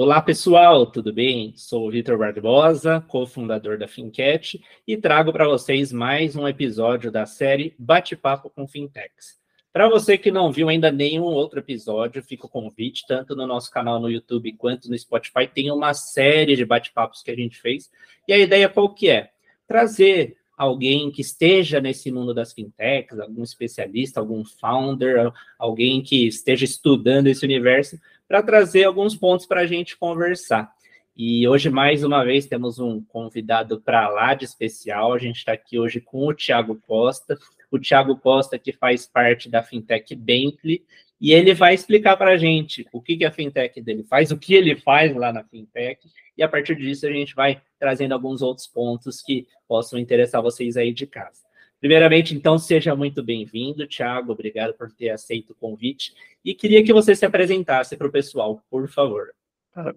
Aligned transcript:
Olá, 0.00 0.22
pessoal, 0.22 0.86
tudo 0.86 1.12
bem? 1.12 1.52
Sou 1.56 1.90
Vitor 1.90 2.16
Barbosa, 2.16 3.04
cofundador 3.08 3.76
da 3.76 3.88
Fincat, 3.88 4.62
e 4.86 4.96
trago 4.96 5.32
para 5.32 5.48
vocês 5.48 5.90
mais 5.90 6.36
um 6.36 6.46
episódio 6.46 7.10
da 7.10 7.26
série 7.26 7.74
Bate-Papo 7.76 8.48
com 8.48 8.64
Fintechs. 8.64 9.40
Para 9.72 9.88
você 9.88 10.16
que 10.16 10.30
não 10.30 10.52
viu 10.52 10.68
ainda 10.68 10.92
nenhum 10.92 11.24
outro 11.24 11.58
episódio, 11.58 12.22
fica 12.22 12.46
o 12.46 12.48
convite, 12.48 13.06
tanto 13.08 13.34
no 13.34 13.44
nosso 13.44 13.72
canal 13.72 13.98
no 13.98 14.08
YouTube 14.08 14.52
quanto 14.52 14.88
no 14.88 14.96
Spotify, 14.96 15.48
tem 15.52 15.68
uma 15.72 15.92
série 15.92 16.54
de 16.54 16.64
bate-papos 16.64 17.20
que 17.20 17.32
a 17.32 17.36
gente 17.36 17.60
fez. 17.60 17.90
E 18.28 18.32
a 18.32 18.38
ideia 18.38 18.68
qual 18.68 18.94
que 18.94 19.10
é? 19.10 19.30
Trazer 19.66 20.36
alguém 20.56 21.10
que 21.10 21.22
esteja 21.22 21.80
nesse 21.80 22.12
mundo 22.12 22.32
das 22.32 22.52
fintechs, 22.52 23.18
algum 23.18 23.42
especialista, 23.42 24.20
algum 24.20 24.44
founder, 24.44 25.32
alguém 25.58 26.02
que 26.02 26.28
esteja 26.28 26.64
estudando 26.64 27.26
esse 27.26 27.44
universo, 27.44 27.98
para 28.28 28.42
trazer 28.42 28.84
alguns 28.84 29.16
pontos 29.16 29.46
para 29.46 29.62
a 29.62 29.66
gente 29.66 29.96
conversar. 29.96 30.70
E 31.16 31.48
hoje, 31.48 31.68
mais 31.68 32.04
uma 32.04 32.22
vez, 32.22 32.46
temos 32.46 32.78
um 32.78 33.02
convidado 33.02 33.80
para 33.80 34.08
lá 34.08 34.34
de 34.34 34.44
especial. 34.44 35.12
A 35.12 35.18
gente 35.18 35.38
está 35.38 35.52
aqui 35.52 35.78
hoje 35.78 36.00
com 36.00 36.28
o 36.28 36.34
Tiago 36.34 36.76
Costa. 36.86 37.36
O 37.70 37.78
Tiago 37.78 38.16
Costa, 38.16 38.58
que 38.58 38.72
faz 38.72 39.06
parte 39.06 39.48
da 39.48 39.62
fintech 39.62 40.14
Bentley, 40.14 40.84
e 41.20 41.32
ele 41.32 41.52
vai 41.54 41.74
explicar 41.74 42.16
para 42.16 42.32
a 42.32 42.36
gente 42.36 42.86
o 42.92 43.02
que, 43.02 43.16
que 43.16 43.24
a 43.24 43.32
fintech 43.32 43.80
dele 43.80 44.04
faz, 44.04 44.30
o 44.30 44.38
que 44.38 44.54
ele 44.54 44.76
faz 44.76 45.14
lá 45.16 45.32
na 45.32 45.42
fintech, 45.42 46.06
e 46.36 46.42
a 46.42 46.48
partir 46.48 46.76
disso 46.76 47.06
a 47.06 47.10
gente 47.10 47.34
vai 47.34 47.60
trazendo 47.78 48.12
alguns 48.12 48.40
outros 48.40 48.68
pontos 48.68 49.20
que 49.20 49.46
possam 49.66 49.98
interessar 49.98 50.40
vocês 50.40 50.76
aí 50.76 50.92
de 50.92 51.06
casa. 51.06 51.47
Primeiramente, 51.80 52.34
então, 52.34 52.58
seja 52.58 52.96
muito 52.96 53.22
bem-vindo, 53.22 53.86
Thiago, 53.86 54.32
obrigado 54.32 54.74
por 54.74 54.90
ter 54.90 55.10
aceito 55.10 55.50
o 55.50 55.54
convite, 55.54 56.12
e 56.44 56.52
queria 56.52 56.82
que 56.82 56.92
você 56.92 57.14
se 57.14 57.24
apresentasse 57.24 57.96
para 57.96 58.08
o 58.08 58.10
pessoal, 58.10 58.60
por 58.68 58.88
favor. 58.88 59.28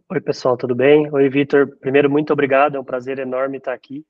Oi, 0.10 0.22
pessoal, 0.22 0.56
tudo 0.56 0.76
bem? 0.76 1.12
Oi, 1.12 1.28
Vitor. 1.28 1.76
Primeiro, 1.80 2.08
muito 2.08 2.32
obrigado, 2.32 2.76
é 2.76 2.80
um 2.80 2.84
prazer 2.84 3.18
enorme 3.18 3.58
estar 3.58 3.74
aqui. 3.74 4.06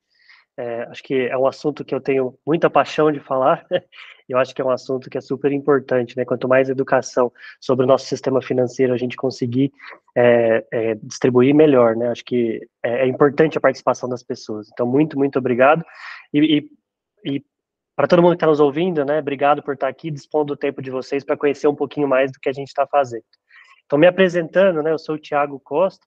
É, 0.54 0.82
acho 0.82 1.02
que 1.02 1.14
é 1.14 1.38
um 1.38 1.46
assunto 1.46 1.82
que 1.82 1.94
eu 1.94 2.00
tenho 2.00 2.38
muita 2.46 2.68
paixão 2.68 3.10
de 3.10 3.20
falar, 3.20 3.64
eu 4.28 4.36
acho 4.36 4.54
que 4.54 4.60
é 4.60 4.64
um 4.64 4.70
assunto 4.70 5.08
que 5.08 5.16
é 5.16 5.20
super 5.22 5.50
importante, 5.50 6.14
né? 6.14 6.26
Quanto 6.26 6.46
mais 6.46 6.68
educação 6.68 7.32
sobre 7.58 7.86
o 7.86 7.88
nosso 7.88 8.06
sistema 8.06 8.42
financeiro 8.42 8.92
a 8.92 8.98
gente 8.98 9.16
conseguir 9.16 9.72
é, 10.14 10.62
é, 10.70 10.94
distribuir, 10.96 11.54
melhor, 11.54 11.96
né? 11.96 12.08
Acho 12.08 12.22
que 12.22 12.60
é, 12.82 13.04
é, 13.04 13.06
importante 13.06 13.56
a 13.56 13.62
participação 13.62 14.10
das 14.10 14.22
pessoas. 14.22 14.68
Então, 14.70 14.86
muito, 14.86 15.18
muito 15.18 15.38
obrigado. 15.38 15.82
E, 16.34 16.68
e, 17.24 17.36
e 17.36 17.44
para 17.94 18.08
todo 18.08 18.22
mundo 18.22 18.32
que 18.32 18.36
está 18.36 18.46
nos 18.46 18.60
ouvindo, 18.60 19.04
né? 19.04 19.18
Obrigado 19.18 19.62
por 19.62 19.74
estar 19.74 19.88
aqui, 19.88 20.10
dispondo 20.10 20.48
do 20.48 20.56
tempo 20.56 20.80
de 20.80 20.90
vocês 20.90 21.24
para 21.24 21.36
conhecer 21.36 21.68
um 21.68 21.74
pouquinho 21.74 22.08
mais 22.08 22.32
do 22.32 22.38
que 22.40 22.48
a 22.48 22.52
gente 22.52 22.68
está 22.68 22.86
fazendo. 22.86 23.24
Então, 23.84 23.98
me 23.98 24.06
apresentando, 24.06 24.82
né? 24.82 24.92
Eu 24.92 24.98
sou 24.98 25.16
o 25.16 25.18
Tiago 25.18 25.60
Costa, 25.60 26.06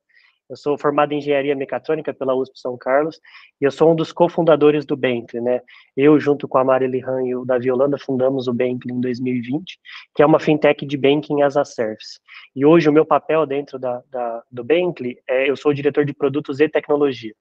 eu 0.49 0.55
sou 0.55 0.77
formado 0.77 1.11
em 1.11 1.17
engenharia 1.17 1.55
mecatrônica 1.55 2.13
pela 2.13 2.35
USP 2.35 2.59
São 2.59 2.77
Carlos 2.77 3.19
e 3.59 3.65
eu 3.65 3.71
sou 3.71 3.91
um 3.91 3.95
dos 3.95 4.11
cofundadores 4.11 4.85
do 4.85 4.95
Bentley, 4.95 5.41
né? 5.41 5.61
Eu, 5.97 6.19
junto 6.19 6.47
com 6.47 6.57
a 6.57 6.63
Marília 6.63 7.07
Han 7.07 7.23
e 7.23 7.35
o 7.35 7.45
Davi 7.45 7.71
Holanda, 7.71 7.97
fundamos 7.97 8.47
o 8.47 8.53
Bentley 8.53 8.95
em 8.95 9.01
2020, 9.01 9.79
que 10.13 10.21
é 10.21 10.25
uma 10.25 10.39
fintech 10.39 10.85
de 10.85 10.97
banking 10.97 11.41
as 11.41 11.57
a 11.57 11.65
service. 11.65 12.19
E 12.55 12.65
hoje 12.65 12.87
o 12.87 12.93
meu 12.93 13.05
papel 13.05 13.45
dentro 13.45 13.79
da, 13.79 14.03
da, 14.11 14.43
do 14.51 14.63
Bentley 14.63 15.17
é 15.27 15.49
eu 15.49 15.55
sou 15.55 15.71
o 15.71 15.75
diretor 15.75 16.05
de 16.05 16.13
produtos 16.13 16.59
e 16.59 16.69
tecnologia. 16.69 17.33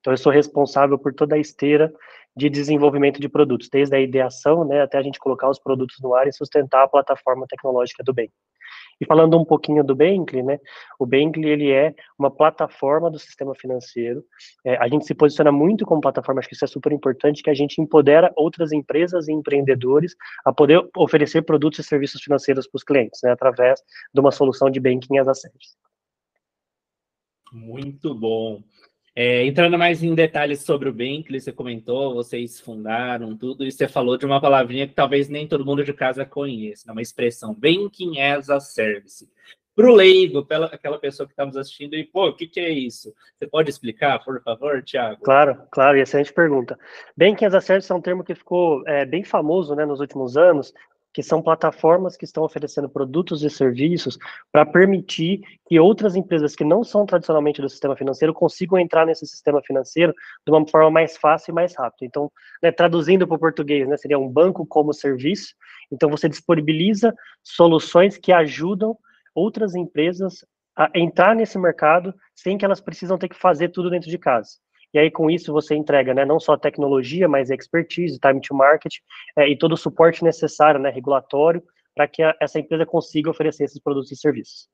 Então 0.00 0.12
eu 0.12 0.18
sou 0.18 0.32
responsável 0.32 0.98
por 0.98 1.14
toda 1.14 1.36
a 1.36 1.38
esteira 1.38 1.92
de 2.38 2.48
desenvolvimento 2.48 3.20
de 3.20 3.28
produtos, 3.28 3.68
desde 3.68 3.96
a 3.96 4.00
ideação, 4.00 4.64
né, 4.64 4.80
até 4.80 4.96
a 4.96 5.02
gente 5.02 5.18
colocar 5.18 5.50
os 5.50 5.58
produtos 5.58 5.96
no 6.00 6.14
ar 6.14 6.28
e 6.28 6.32
sustentar 6.32 6.84
a 6.84 6.88
plataforma 6.88 7.46
tecnológica 7.48 8.04
do 8.04 8.14
Bentley. 8.14 8.32
E 9.00 9.06
falando 9.06 9.38
um 9.38 9.44
pouquinho 9.44 9.82
do 9.82 9.94
Bankly, 9.94 10.42
né? 10.42 10.58
O 10.98 11.06
Bankly 11.06 11.48
ele 11.48 11.70
é 11.70 11.94
uma 12.18 12.30
plataforma 12.30 13.10
do 13.10 13.18
sistema 13.18 13.54
financeiro. 13.54 14.24
É, 14.64 14.76
a 14.76 14.88
gente 14.88 15.06
se 15.06 15.14
posiciona 15.14 15.52
muito 15.52 15.86
como 15.86 16.00
plataforma, 16.00 16.40
acho 16.40 16.48
que 16.48 16.54
isso 16.54 16.64
é 16.64 16.68
super 16.68 16.92
importante, 16.92 17.42
que 17.42 17.50
a 17.50 17.54
gente 17.54 17.80
empodera 17.80 18.32
outras 18.36 18.72
empresas 18.72 19.28
e 19.28 19.32
empreendedores 19.32 20.14
a 20.44 20.52
poder 20.52 20.86
oferecer 20.96 21.42
produtos 21.42 21.78
e 21.78 21.84
serviços 21.84 22.20
financeiros 22.20 22.66
para 22.66 22.76
os 22.76 22.84
clientes, 22.84 23.20
né? 23.22 23.30
Através 23.30 23.80
de 24.12 24.20
uma 24.20 24.32
solução 24.32 24.68
de 24.68 24.80
banking 24.80 25.18
as 25.18 25.28
a 25.28 25.34
service. 25.34 25.76
Muito 27.52 28.14
bom. 28.14 28.62
É, 29.20 29.44
entrando 29.44 29.76
mais 29.76 30.00
em 30.00 30.14
detalhes 30.14 30.60
sobre 30.62 30.88
o 30.88 30.92
Bentley, 30.92 31.40
você 31.40 31.50
comentou, 31.50 32.14
vocês 32.14 32.60
fundaram 32.60 33.36
tudo, 33.36 33.66
e 33.66 33.72
você 33.72 33.88
falou 33.88 34.16
de 34.16 34.24
uma 34.24 34.40
palavrinha 34.40 34.86
que 34.86 34.94
talvez 34.94 35.28
nem 35.28 35.44
todo 35.44 35.66
mundo 35.66 35.82
de 35.82 35.92
casa 35.92 36.24
conheça, 36.24 36.92
uma 36.92 37.02
expressão, 37.02 37.52
Banking 37.52 38.20
as 38.20 38.48
a 38.48 38.60
Service. 38.60 39.28
Para 39.74 39.90
o 39.90 39.92
leigo, 39.92 40.44
pela, 40.44 40.66
aquela 40.66 41.00
pessoa 41.00 41.26
que 41.26 41.32
está 41.32 41.44
nos 41.44 41.56
assistindo, 41.56 41.96
e, 41.96 42.04
pô, 42.04 42.28
o 42.28 42.32
que, 42.32 42.46
que 42.46 42.60
é 42.60 42.70
isso? 42.70 43.12
Você 43.36 43.48
pode 43.48 43.68
explicar, 43.68 44.22
por 44.22 44.40
favor, 44.40 44.84
Tiago? 44.84 45.20
Claro, 45.24 45.62
claro, 45.72 45.98
e 45.98 46.00
excelente 46.00 46.32
pergunta. 46.32 46.78
Banking 47.16 47.46
as 47.46 47.54
a 47.54 47.60
Service 47.60 47.90
é 47.90 47.94
um 47.96 48.00
termo 48.00 48.22
que 48.22 48.36
ficou 48.36 48.86
é, 48.86 49.04
bem 49.04 49.24
famoso 49.24 49.74
né, 49.74 49.84
nos 49.84 49.98
últimos 49.98 50.36
anos, 50.36 50.72
que 51.12 51.22
são 51.22 51.42
plataformas 51.42 52.16
que 52.16 52.24
estão 52.24 52.44
oferecendo 52.44 52.88
produtos 52.88 53.42
e 53.42 53.50
serviços 53.50 54.18
para 54.52 54.64
permitir 54.66 55.40
que 55.66 55.80
outras 55.80 56.14
empresas 56.14 56.54
que 56.54 56.64
não 56.64 56.84
são 56.84 57.06
tradicionalmente 57.06 57.60
do 57.60 57.68
sistema 57.68 57.96
financeiro 57.96 58.34
consigam 58.34 58.78
entrar 58.78 59.06
nesse 59.06 59.26
sistema 59.26 59.62
financeiro 59.62 60.14
de 60.46 60.52
uma 60.52 60.66
forma 60.66 60.90
mais 60.90 61.16
fácil 61.16 61.50
e 61.50 61.54
mais 61.54 61.74
rápida. 61.74 62.04
Então, 62.04 62.30
né, 62.62 62.70
traduzindo 62.70 63.26
para 63.26 63.36
o 63.36 63.40
português, 63.40 63.88
né, 63.88 63.96
seria 63.96 64.18
um 64.18 64.28
banco 64.28 64.66
como 64.66 64.92
serviço. 64.92 65.54
Então, 65.90 66.10
você 66.10 66.28
disponibiliza 66.28 67.14
soluções 67.42 68.16
que 68.16 68.32
ajudam 68.32 68.96
outras 69.34 69.74
empresas 69.74 70.44
a 70.76 70.90
entrar 70.94 71.34
nesse 71.34 71.58
mercado 71.58 72.14
sem 72.34 72.56
que 72.56 72.64
elas 72.64 72.80
precisam 72.80 73.18
ter 73.18 73.28
que 73.28 73.36
fazer 73.36 73.70
tudo 73.70 73.90
dentro 73.90 74.08
de 74.08 74.18
casa. 74.18 74.50
E 74.92 74.98
aí, 74.98 75.10
com 75.10 75.30
isso, 75.30 75.52
você 75.52 75.74
entrega 75.74 76.14
né, 76.14 76.24
não 76.24 76.40
só 76.40 76.56
tecnologia, 76.56 77.28
mas 77.28 77.50
expertise, 77.50 78.18
time 78.18 78.40
to 78.40 78.54
market 78.54 78.94
é, 79.36 79.48
e 79.48 79.56
todo 79.56 79.72
o 79.72 79.76
suporte 79.76 80.24
necessário, 80.24 80.80
né, 80.80 80.90
regulatório, 80.90 81.62
para 81.94 82.08
que 82.08 82.22
a, 82.22 82.34
essa 82.40 82.58
empresa 82.58 82.86
consiga 82.86 83.30
oferecer 83.30 83.64
esses 83.64 83.80
produtos 83.80 84.12
e 84.12 84.16
serviços. 84.16 84.68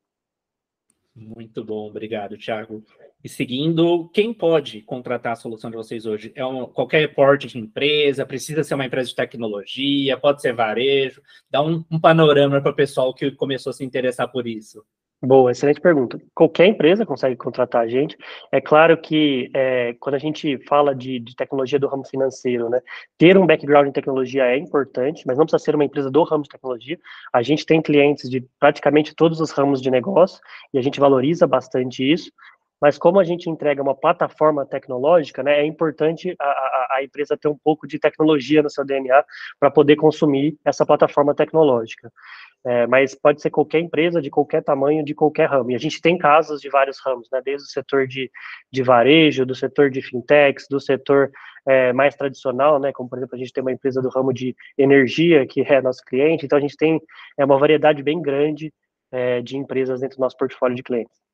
Muito 1.15 1.65
bom, 1.65 1.89
obrigado, 1.89 2.37
Thiago. 2.37 2.85
E 3.23 3.29
seguindo, 3.29 4.09
quem 4.09 4.35
pode 4.35 4.83
contratar 4.83 5.33
a 5.33 5.37
solução 5.37 5.71
de 5.71 5.77
vocês 5.77 6.07
hoje? 6.07 6.33
É 6.35 6.45
um, 6.45 6.67
qualquer 6.67 7.15
porte 7.15 7.47
de 7.47 7.57
empresa, 7.57 8.27
precisa 8.27 8.65
ser 8.65 8.75
uma 8.75 8.85
empresa 8.85 9.09
de 9.09 9.15
tecnologia, 9.15 10.19
pode 10.19 10.43
ser 10.43 10.53
varejo? 10.53 11.23
Dá 11.49 11.63
um, 11.63 11.85
um 11.91 12.01
panorama 12.01 12.61
para 12.61 12.73
o 12.73 12.75
pessoal 12.75 13.15
que 13.15 13.31
começou 13.31 13.71
a 13.71 13.73
se 13.73 13.85
interessar 13.85 14.31
por 14.31 14.47
isso. 14.47 14.85
Boa, 15.23 15.51
excelente 15.51 15.81
pergunta. 15.81 16.21
Qualquer 16.35 16.67
empresa 16.67 17.07
consegue 17.07 17.35
contratar 17.35 17.83
a 17.83 17.89
gente. 17.89 18.15
É 18.53 18.61
claro 18.61 19.01
que 19.01 19.51
é, 19.55 19.95
quando 19.99 20.17
a 20.17 20.19
gente 20.19 20.59
fala 20.69 20.95
de, 20.95 21.19
de, 21.19 21.35
tecnologia 21.35 21.79
do 21.79 21.89
ramo 21.89 22.05
financeiro, 22.05 22.69
né, 22.69 22.81
ter 23.17 23.39
um 23.39 23.47
background 23.47 23.89
em 23.89 23.93
tecnologia 23.93 24.45
é 24.45 24.59
importante, 24.59 25.23
mas 25.27 25.39
não 25.39 25.47
precisa 25.47 25.65
ser 25.65 25.75
uma 25.75 25.85
empresa 25.85 26.11
do 26.11 26.23
ramo 26.25 26.43
de 26.43 26.51
tecnologia. 26.51 26.99
A 27.33 27.43
gente 27.43 27.65
tem 27.65 27.81
clientes 27.81 28.29
de 28.29 28.45
praticamente 28.61 29.15
todos 29.15 29.41
os 29.41 29.51
ramos 29.51 29.81
de 29.81 29.91
negócio 29.91 30.39
e 30.75 30.79
a 30.79 30.83
gente 30.83 31.01
valoriza 31.01 31.47
bastante 31.47 32.05
isso. 32.05 32.31
Mas 32.81 32.99
como 32.99 33.19
a 33.19 33.25
gente 33.25 33.49
entrega 33.49 33.83
uma 33.83 33.95
plataforma 33.95 34.67
tecnológica, 34.67 35.43
né, 35.43 35.61
é 35.61 35.65
importante 35.65 36.35
a, 36.39 36.45
a, 36.45 36.97
a 36.99 37.05
empresa 37.05 37.37
ter 37.37 37.49
um 37.49 37.57
pouco 37.57 37.87
de 37.87 37.99
tecnologia 37.99 38.63
no 38.63 38.71
seu 38.71 38.85
DNA 38.85 39.25
para 39.59 39.71
poder 39.71 39.97
consumir 39.97 40.59
essa 40.65 40.85
plataforma 40.85 41.35
tecnológica. 41.35 42.11
É, 42.67 42.87
mas 42.87 43.15
pode 43.15 43.43
ser 43.43 43.51
qualquer 43.51 43.81
empresa, 43.81 44.23
de 44.23 44.31
qualquer 44.31 44.63
tamanho, 44.63 45.05
de 45.05 45.15
qualquer 45.15 45.51
ramo. 45.51 45.71
E 45.71 45.75
a 45.75 45.79
gente 45.79 46.01
tem 46.01 46.17
casos 46.17 46.63
de 46.63 46.71
vários 46.71 46.99
ramos, 47.05 47.29
né? 47.31 47.43
desde 47.45 47.67
o 47.67 47.71
setor 47.71 48.07
de, 48.07 48.31
de 48.73 48.83
varejo, 48.83 49.45
do 49.45 49.55
setor 49.55 49.91
de 49.91 50.01
fintechs, 50.01 50.67
do 50.71 50.81
setor 50.81 51.31
é, 51.67 51.93
mais 51.93 52.15
tradicional, 52.15 52.81
né? 52.81 52.91
como 52.91 53.09
por 53.09 53.19
exemplo 53.19 53.35
a 53.35 53.39
gente 53.39 53.53
tem 53.53 53.61
uma 53.61 53.73
empresa 53.73 54.01
do 54.01 54.09
ramo 54.09 54.33
de 54.33 54.57
energia, 54.79 55.47
que 55.47 55.61
é 55.61 55.83
nosso 55.83 56.03
cliente, 56.07 56.47
então 56.47 56.57
a 56.57 56.61
gente 56.61 56.77
tem 56.77 56.99
é, 57.39 57.45
uma 57.45 57.59
variedade 57.59 58.03
bem 58.03 58.21
grande 58.23 58.73
é, 59.13 59.43
de 59.43 59.59
empresas 59.59 60.01
dentro 60.01 60.17
do 60.17 60.21
nosso 60.21 60.37
portfólio 60.37 60.75
de 60.75 60.83
clientes. 60.83 61.25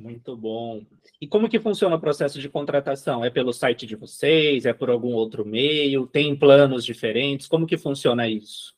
Muito 0.00 0.34
bom. 0.34 0.82
E 1.20 1.26
como 1.26 1.48
que 1.48 1.60
funciona 1.60 1.94
o 1.94 2.00
processo 2.00 2.40
de 2.40 2.48
contratação? 2.48 3.22
É 3.22 3.28
pelo 3.28 3.52
site 3.52 3.86
de 3.86 3.94
vocês? 3.94 4.64
É 4.64 4.72
por 4.72 4.88
algum 4.88 5.12
outro 5.12 5.44
meio? 5.44 6.06
Tem 6.06 6.34
planos 6.34 6.84
diferentes? 6.84 7.46
Como 7.46 7.66
que 7.66 7.76
funciona 7.76 8.26
isso? 8.26 8.74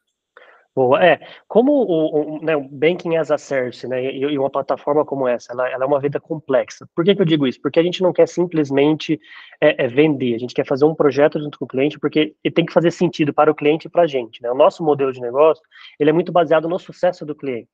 Boa, 0.74 1.04
é, 1.04 1.20
como 1.46 1.70
o, 1.70 2.38
o, 2.38 2.42
né, 2.42 2.56
Banking 2.56 3.16
as 3.16 3.30
a 3.30 3.36
Service, 3.36 3.86
né, 3.86 4.02
e, 4.02 4.20
e, 4.20 4.38
uma 4.38 4.48
plataforma 4.48 5.04
como 5.04 5.28
essa, 5.28 5.52
ela, 5.52 5.68
ela, 5.68 5.84
é 5.84 5.86
uma 5.86 6.00
venda 6.00 6.18
complexa. 6.18 6.88
Por 6.94 7.04
que, 7.04 7.14
que 7.14 7.20
eu 7.20 7.26
digo 7.26 7.46
isso? 7.46 7.60
Porque 7.60 7.78
a 7.78 7.82
gente 7.82 8.02
não 8.02 8.10
quer 8.10 8.26
simplesmente 8.26 9.20
é, 9.60 9.84
é 9.84 9.86
vender, 9.86 10.34
a 10.34 10.38
gente 10.38 10.54
quer 10.54 10.66
fazer 10.66 10.86
um 10.86 10.94
projeto 10.94 11.38
junto 11.38 11.58
com 11.58 11.66
o 11.66 11.68
cliente, 11.68 12.00
porque 12.00 12.34
ele 12.42 12.54
tem 12.54 12.64
que 12.64 12.72
fazer 12.72 12.90
sentido 12.90 13.34
para 13.34 13.50
o 13.50 13.54
cliente 13.54 13.86
e 13.86 13.90
para 13.90 14.04
a 14.04 14.06
gente, 14.06 14.42
né, 14.42 14.50
o 14.50 14.54
nosso 14.54 14.82
modelo 14.82 15.12
de 15.12 15.20
negócio, 15.20 15.62
ele 16.00 16.08
é 16.08 16.12
muito 16.12 16.32
baseado 16.32 16.66
no 16.66 16.78
sucesso 16.78 17.26
do 17.26 17.34
cliente. 17.34 17.68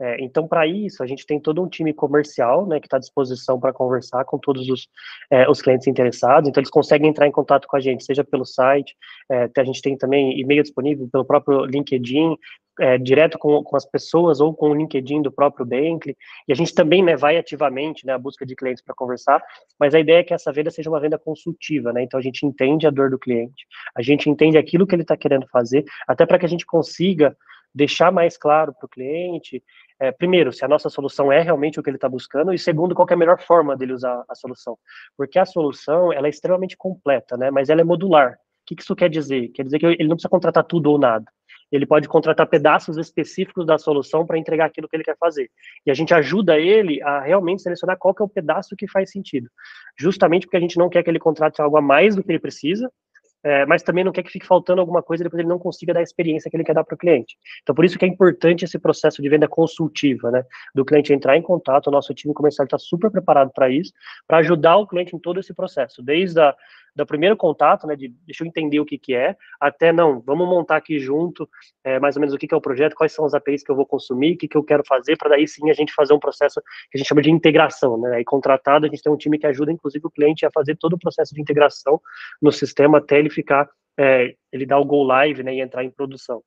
É, 0.00 0.22
então, 0.22 0.48
para 0.48 0.66
isso, 0.66 1.02
a 1.02 1.06
gente 1.06 1.24
tem 1.24 1.38
todo 1.38 1.62
um 1.62 1.68
time 1.68 1.92
comercial, 1.92 2.66
né, 2.66 2.80
que 2.80 2.86
está 2.86 2.96
à 2.96 3.00
disposição 3.00 3.60
para 3.60 3.72
conversar 3.72 4.24
com 4.24 4.38
todos 4.38 4.68
os, 4.68 4.88
é, 5.30 5.48
os 5.48 5.62
clientes 5.62 5.86
interessados. 5.86 6.48
Então, 6.48 6.60
eles 6.60 6.70
conseguem 6.70 7.08
entrar 7.08 7.28
em 7.28 7.32
contato 7.32 7.68
com 7.68 7.76
a 7.76 7.80
gente, 7.80 8.04
seja 8.04 8.24
pelo 8.24 8.44
site, 8.44 8.96
é, 9.30 9.48
a 9.56 9.64
gente 9.64 9.80
tem 9.80 9.96
também 9.96 10.38
e-mail 10.38 10.62
disponível 10.62 11.08
pelo 11.10 11.24
próprio 11.24 11.64
LinkedIn. 11.64 12.36
é, 12.80 12.98
direto 12.98 13.38
com, 13.38 13.62
com, 13.62 13.76
as 13.76 13.86
pessoas 13.86 14.40
ou 14.40 14.52
com 14.52 14.70
o 14.70 14.74
LinkedIn 14.74 15.22
do 15.22 15.30
próprio 15.30 15.64
Bankly, 15.64 16.16
e 16.48 16.52
a 16.52 16.56
gente 16.56 16.74
também 16.74 17.04
né, 17.04 17.16
vai 17.16 17.36
ativamente 17.36 18.04
né, 18.04 18.18
busca 18.18 18.44
de 18.44 18.56
clientes 18.56 18.82
para 18.82 18.96
conversar, 18.96 19.40
mas 19.78 19.94
a 19.94 20.00
ideia 20.00 20.18
é 20.18 20.24
que 20.24 20.34
essa 20.34 20.52
venda 20.52 20.72
seja 20.72 20.90
uma 20.90 20.98
venda 20.98 21.16
consultiva, 21.16 21.92
né, 21.92 22.02
então 22.02 22.18
a 22.18 22.22
gente 22.22 22.44
entende 22.44 22.84
a 22.84 22.90
dor 22.90 23.10
do 23.10 23.18
cliente, 23.18 23.64
a 23.96 24.02
gente 24.02 24.28
entende 24.28 24.58
aquilo 24.58 24.88
que 24.88 24.94
ele 24.94 25.02
está 25.02 25.16
querendo 25.16 25.46
fazer, 25.52 25.84
até 26.04 26.26
para 26.26 26.36
que 26.36 26.46
a 26.46 26.48
gente 26.48 26.66
consiga 26.66 27.36
deixar 27.74 28.12
mais 28.12 28.36
claro 28.36 28.72
para 28.72 28.86
o 28.86 28.88
cliente, 28.88 29.62
é, 30.00 30.12
primeiro, 30.12 30.52
se 30.52 30.64
a 30.64 30.68
nossa 30.68 30.88
solução 30.88 31.32
é 31.32 31.40
realmente 31.40 31.78
o 31.78 31.82
que 31.82 31.90
ele 31.90 31.96
está 31.96 32.08
buscando, 32.08 32.52
e 32.52 32.58
segundo, 32.58 32.94
qual 32.94 33.06
é 33.10 33.14
a 33.14 33.16
melhor 33.16 33.40
forma 33.40 33.76
dele 33.76 33.92
usar 33.92 34.24
a 34.28 34.34
solução, 34.34 34.76
porque 35.16 35.38
a 35.38 35.44
solução, 35.44 36.12
ela 36.12 36.26
é 36.26 36.30
extremamente 36.30 36.76
completa, 36.76 37.36
né, 37.36 37.50
mas 37.50 37.70
ela 37.70 37.80
é 37.80 37.84
modular, 37.84 38.32
o 38.32 38.36
que 38.66 38.80
isso 38.80 38.96
quer 38.96 39.10
dizer? 39.10 39.48
Quer 39.48 39.64
dizer 39.64 39.78
que 39.78 39.86
ele 39.86 40.08
não 40.08 40.16
precisa 40.16 40.28
contratar 40.28 40.64
tudo 40.64 40.90
ou 40.90 40.98
nada 40.98 41.24
ele 41.76 41.86
pode 41.86 42.08
contratar 42.08 42.46
pedaços 42.46 42.96
específicos 42.96 43.66
da 43.66 43.78
solução 43.78 44.24
para 44.24 44.38
entregar 44.38 44.66
aquilo 44.66 44.88
que 44.88 44.96
ele 44.96 45.02
quer 45.02 45.16
fazer. 45.18 45.50
E 45.84 45.90
a 45.90 45.94
gente 45.94 46.14
ajuda 46.14 46.58
ele 46.58 47.02
a 47.02 47.20
realmente 47.20 47.62
selecionar 47.62 47.98
qual 47.98 48.14
que 48.14 48.22
é 48.22 48.24
o 48.24 48.28
pedaço 48.28 48.76
que 48.76 48.88
faz 48.88 49.10
sentido. 49.10 49.48
Justamente 49.98 50.46
porque 50.46 50.56
a 50.56 50.60
gente 50.60 50.78
não 50.78 50.88
quer 50.88 51.02
que 51.02 51.10
ele 51.10 51.18
contrate 51.18 51.60
algo 51.60 51.76
a 51.76 51.82
mais 51.82 52.14
do 52.14 52.22
que 52.22 52.30
ele 52.30 52.38
precisa, 52.38 52.90
é, 53.44 53.66
mas 53.66 53.82
também 53.82 54.02
não 54.02 54.10
quer 54.10 54.22
que 54.22 54.32
fique 54.32 54.46
faltando 54.46 54.80
alguma 54.80 55.02
coisa 55.02 55.22
e 55.22 55.24
depois 55.24 55.38
ele 55.38 55.48
não 55.48 55.58
consiga 55.58 55.92
dar 55.92 56.00
a 56.00 56.02
experiência 56.02 56.50
que 56.50 56.56
ele 56.56 56.64
quer 56.64 56.74
dar 56.74 56.82
para 56.82 56.94
o 56.94 56.98
cliente. 56.98 57.36
Então, 57.62 57.74
por 57.74 57.84
isso 57.84 57.98
que 57.98 58.04
é 58.04 58.08
importante 58.08 58.64
esse 58.64 58.78
processo 58.78 59.20
de 59.20 59.28
venda 59.28 59.46
consultiva, 59.46 60.30
né? 60.30 60.44
Do 60.74 60.84
cliente 60.84 61.12
entrar 61.12 61.36
em 61.36 61.42
contato, 61.42 61.88
o 61.88 61.90
nosso 61.90 62.14
time 62.14 62.32
comercial 62.32 62.64
está 62.64 62.78
super 62.78 63.10
preparado 63.10 63.50
para 63.52 63.68
isso, 63.68 63.92
para 64.26 64.38
ajudar 64.38 64.78
o 64.78 64.86
cliente 64.86 65.14
em 65.14 65.18
todo 65.18 65.38
esse 65.38 65.52
processo, 65.52 66.02
desde 66.02 66.40
a 66.40 66.56
do 66.94 67.06
primeiro 67.06 67.36
contato, 67.36 67.86
né, 67.86 67.96
de 67.96 68.08
deixa 68.26 68.44
eu 68.44 68.48
entender 68.48 68.80
o 68.80 68.84
que 68.84 68.98
que 68.98 69.14
é, 69.14 69.36
até 69.60 69.92
não, 69.92 70.20
vamos 70.20 70.46
montar 70.48 70.76
aqui 70.76 70.98
junto 70.98 71.48
é, 71.82 71.98
mais 71.98 72.16
ou 72.16 72.20
menos 72.20 72.34
o 72.34 72.38
que 72.38 72.46
que 72.46 72.54
é 72.54 72.56
o 72.56 72.60
projeto, 72.60 72.94
quais 72.94 73.12
são 73.12 73.24
as 73.24 73.34
APIs 73.34 73.62
que 73.62 73.70
eu 73.70 73.76
vou 73.76 73.86
consumir, 73.86 74.34
o 74.34 74.38
que 74.38 74.48
que 74.48 74.56
eu 74.56 74.62
quero 74.62 74.84
fazer, 74.86 75.16
para 75.16 75.30
daí 75.30 75.46
sim 75.48 75.70
a 75.70 75.74
gente 75.74 75.92
fazer 75.92 76.14
um 76.14 76.18
processo 76.18 76.60
que 76.90 76.96
a 76.96 76.98
gente 76.98 77.08
chama 77.08 77.22
de 77.22 77.30
integração, 77.30 77.98
né, 77.98 78.16
aí 78.16 78.24
contratado 78.24 78.86
a 78.86 78.88
gente 78.88 79.02
tem 79.02 79.12
um 79.12 79.16
time 79.16 79.38
que 79.38 79.46
ajuda 79.46 79.72
inclusive 79.72 80.06
o 80.06 80.10
cliente 80.10 80.46
a 80.46 80.50
fazer 80.52 80.76
todo 80.76 80.94
o 80.94 80.98
processo 80.98 81.34
de 81.34 81.40
integração 81.40 82.00
no 82.40 82.52
sistema 82.52 82.98
até 82.98 83.18
ele 83.18 83.30
ficar, 83.30 83.68
é, 83.98 84.34
ele 84.52 84.66
dar 84.66 84.78
o 84.78 84.84
go 84.84 85.02
live, 85.02 85.42
né, 85.42 85.54
e 85.54 85.60
entrar 85.60 85.84
em 85.84 85.90
produção. 85.90 86.42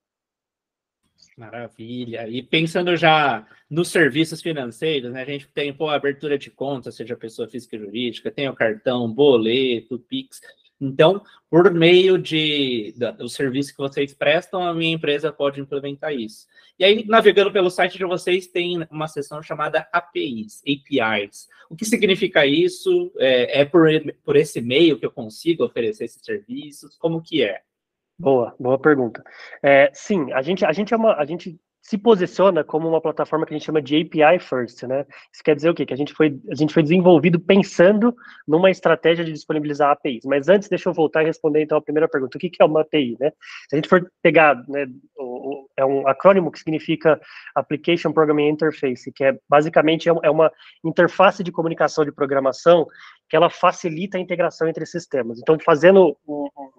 Maravilha. 1.38 2.28
E 2.28 2.42
pensando 2.42 2.98
já 2.98 3.45
nos 3.69 3.89
serviços 3.89 4.42
financeiros, 4.42 5.12
né? 5.12 5.22
A 5.22 5.25
gente 5.25 5.48
tem 5.48 5.72
pô, 5.72 5.88
abertura 5.88 6.36
de 6.36 6.50
conta, 6.50 6.92
seja 6.92 7.16
pessoa 7.16 7.48
física 7.48 7.75
e 7.75 7.80
jurídica, 7.80 8.31
tem 8.31 8.50
o 8.50 8.56
cartão, 8.56 9.12
boleto, 9.13 10.00
Pix. 10.00 10.42
Então, 10.81 11.22
por 11.50 11.72
meio 11.72 12.18
de, 12.18 12.94
do 13.18 13.30
serviço 13.30 13.72
que 13.72 13.78
vocês 13.78 14.16
prestam, 14.16 14.63
a 14.63 14.74
minha 14.74 14.95
empresa 14.95 15.31
pode 15.31 15.62
implementar 15.62 16.12
isso. 16.12 16.48
E 16.80 16.84
aí, 16.84 17.06
navegando 17.06 17.51
pelo 17.51 17.69
site 17.69 18.00
de 18.00 18.06
vocês, 18.06 18.48
tem 18.48 18.88
uma 18.90 19.07
seção 19.07 19.42
chamada 19.42 19.88
APIs, 19.92 20.62
APIs. 20.62 21.48
O 21.69 21.75
que 21.75 21.86
significa 21.86 22.48
isso? 22.48 23.12
É, 23.18 23.62
é 23.62 23.66
por, 23.66 23.88
por 24.24 24.36
esse 24.36 24.60
meio 24.60 24.98
que 24.98 25.06
eu 25.06 25.12
consigo 25.12 25.63
oferecer 25.63 26.06
esses 26.06 26.22
serviços? 26.24 26.95
Como 26.98 27.22
que 27.22 27.44
é? 27.44 27.62
Boa, 28.19 28.56
boa 28.60 28.80
pergunta. 28.80 29.24
É, 29.64 29.92
sim, 29.94 30.31
a 30.34 30.42
gente, 30.42 30.66
a 30.66 30.72
gente 30.72 30.94
é 30.94 30.98
uma, 30.98 31.16
a 31.16 31.25
gente 31.25 31.60
se 31.88 31.98
posiciona 31.98 32.66
como 32.66 32.86
uma 32.86 33.00
plataforma 33.00 33.46
que 33.46 33.54
a 33.54 33.58
gente 33.58 33.66
chama 33.66 33.81
de 33.81 33.96
API 33.96 34.40
first, 34.40 34.84
né? 34.84 35.06
Isso 35.31 35.42
quer 35.42 35.56
dizer 35.56 35.69
o 35.69 35.74
quê? 35.74 35.86
Que 35.86 35.94
a 35.94 35.98
gente 35.98 36.14
foi, 36.14 36.38
a 36.52 36.56
gente 36.56 36.74
foi 36.74 36.84
desenvolvido 36.84 37.40
pensando 37.40 38.14
numa 38.46 38.69
estratégia 38.69 39.24
de 39.24 39.31
disponibilizar 39.31 39.92
APIs. 39.92 40.25
Mas 40.25 40.50
antes, 40.50 40.68
deixa 40.68 40.90
eu 40.90 40.94
voltar 40.94 41.24
e 41.24 41.28
responder 41.28 41.62
então 41.62 41.78
a 41.78 41.81
primeira 41.81 42.10
pergunta. 42.10 42.38
O 42.38 42.42
que, 42.42 42.50
que 42.50 42.62
é 42.62 42.66
uma 42.66 42.81
API, 42.81 43.16
né? 43.22 43.31
Se 43.69 43.75
a 43.75 43.78
gente 43.78 43.88
for 43.88 44.06
pegar, 44.22 44.56
né, 44.68 44.86
o, 45.16 45.24
o, 45.24 45.69
é 45.78 45.86
um 45.86 46.06
acrônimo 46.10 46.52
que 46.52 46.60
significa 46.60 47.22
Application 47.56 48.12
Programming 48.12 48.50
Interface, 48.50 49.10
que 49.14 49.24
é 49.24 49.40
basicamente 49.48 50.10
é, 50.10 50.14
é 50.24 50.30
uma 50.30 50.52
interface 50.84 51.42
de 51.42 51.54
comunicação 51.54 52.04
de 52.04 52.12
programação 52.12 52.86
que 53.30 53.36
ela 53.38 53.50
facilita 53.50 54.18
a 54.18 54.22
integração 54.22 54.68
entre 54.68 54.86
sistemas. 54.86 55.40
Então, 55.40 55.58
fazendo 55.64 56.18
um, 56.28 56.50
um 56.58 56.69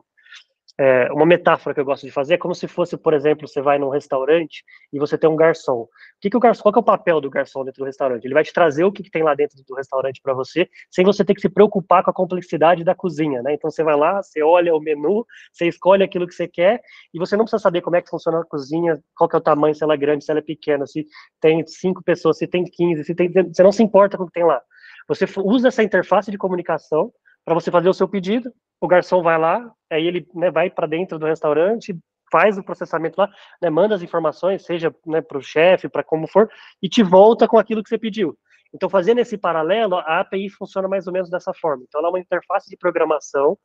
é, 0.80 1.10
uma 1.12 1.26
metáfora 1.26 1.74
que 1.74 1.80
eu 1.80 1.84
gosto 1.84 2.06
de 2.06 2.12
fazer 2.12 2.34
é 2.34 2.38
como 2.38 2.54
se 2.54 2.68
fosse, 2.68 2.96
por 2.96 3.12
exemplo, 3.12 3.48
você 3.48 3.60
vai 3.60 3.80
num 3.80 3.88
restaurante 3.88 4.62
e 4.92 4.98
você 4.98 5.18
tem 5.18 5.28
um 5.28 5.34
garçom. 5.34 5.80
O 5.80 5.88
que, 6.20 6.30
que 6.30 6.36
o 6.36 6.40
garçom, 6.40 6.62
qual 6.62 6.72
que 6.72 6.78
é 6.78 6.82
o 6.82 6.84
papel 6.84 7.20
do 7.20 7.28
garçom 7.28 7.64
dentro 7.64 7.82
do 7.82 7.86
restaurante? 7.86 8.24
Ele 8.24 8.34
vai 8.34 8.44
te 8.44 8.52
trazer 8.52 8.84
o 8.84 8.92
que, 8.92 9.02
que 9.02 9.10
tem 9.10 9.24
lá 9.24 9.34
dentro 9.34 9.56
do 9.66 9.74
restaurante 9.74 10.20
para 10.22 10.32
você, 10.34 10.68
sem 10.88 11.04
você 11.04 11.24
ter 11.24 11.34
que 11.34 11.40
se 11.40 11.48
preocupar 11.48 12.04
com 12.04 12.10
a 12.10 12.14
complexidade 12.14 12.84
da 12.84 12.94
cozinha, 12.94 13.42
né? 13.42 13.54
Então 13.54 13.68
você 13.68 13.82
vai 13.82 13.96
lá, 13.96 14.22
você 14.22 14.40
olha 14.40 14.72
o 14.72 14.78
menu, 14.80 15.26
você 15.52 15.66
escolhe 15.66 16.04
aquilo 16.04 16.28
que 16.28 16.34
você 16.34 16.46
quer 16.46 16.80
e 17.12 17.18
você 17.18 17.36
não 17.36 17.44
precisa 17.44 17.60
saber 17.60 17.80
como 17.80 17.96
é 17.96 18.02
que 18.02 18.08
funciona 18.08 18.40
a 18.40 18.44
cozinha, 18.44 19.02
qual 19.16 19.28
que 19.28 19.34
é 19.34 19.38
o 19.38 19.42
tamanho, 19.42 19.74
se 19.74 19.82
ela 19.82 19.94
é 19.94 19.96
grande, 19.96 20.24
se 20.24 20.30
ela 20.30 20.38
é 20.38 20.42
pequena, 20.42 20.86
se 20.86 21.04
tem 21.40 21.66
cinco 21.66 22.04
pessoas, 22.04 22.38
se 22.38 22.46
tem 22.46 22.62
15, 22.62 23.02
se 23.02 23.14
tem, 23.16 23.28
você 23.32 23.64
não 23.64 23.72
se 23.72 23.82
importa 23.82 24.16
com 24.16 24.22
o 24.22 24.26
que 24.26 24.32
tem 24.32 24.44
lá. 24.44 24.62
Você 25.08 25.24
usa 25.38 25.68
essa 25.68 25.82
interface 25.82 26.30
de 26.30 26.38
comunicação 26.38 27.12
para 27.48 27.54
você 27.54 27.70
fazer 27.70 27.88
o 27.88 27.94
seu 27.94 28.06
pedido, 28.06 28.52
o 28.78 28.86
garçom 28.86 29.22
vai 29.22 29.38
lá, 29.38 29.72
aí 29.90 30.06
ele 30.06 30.28
né, 30.34 30.50
vai 30.50 30.68
para 30.68 30.86
dentro 30.86 31.18
do 31.18 31.24
restaurante, 31.24 31.98
faz 32.30 32.58
o 32.58 32.62
processamento 32.62 33.18
lá, 33.18 33.30
né, 33.60 33.70
manda 33.70 33.94
as 33.94 34.02
informações, 34.02 34.66
seja 34.66 34.94
né, 35.06 35.22
para 35.22 35.38
o 35.38 35.42
chefe, 35.42 35.88
para 35.88 36.04
como 36.04 36.28
for, 36.28 36.50
e 36.82 36.90
te 36.90 37.02
volta 37.02 37.48
com 37.48 37.58
aquilo 37.58 37.82
que 37.82 37.88
você 37.88 37.96
pediu. 37.96 38.36
Então, 38.74 38.88
fazendo 38.88 39.18
esse 39.18 39.38
paralelo, 39.38 39.96
a 39.96 40.20
API 40.20 40.50
funciona 40.50 40.86
mais 40.86 41.06
ou 41.06 41.12
menos 41.12 41.30
dessa 41.30 41.52
forma. 41.54 41.84
Então, 41.86 42.00
ela 42.00 42.08
é 42.08 42.10
uma 42.10 42.20
interface 42.20 42.68
de 42.68 42.76
programação 42.76 43.58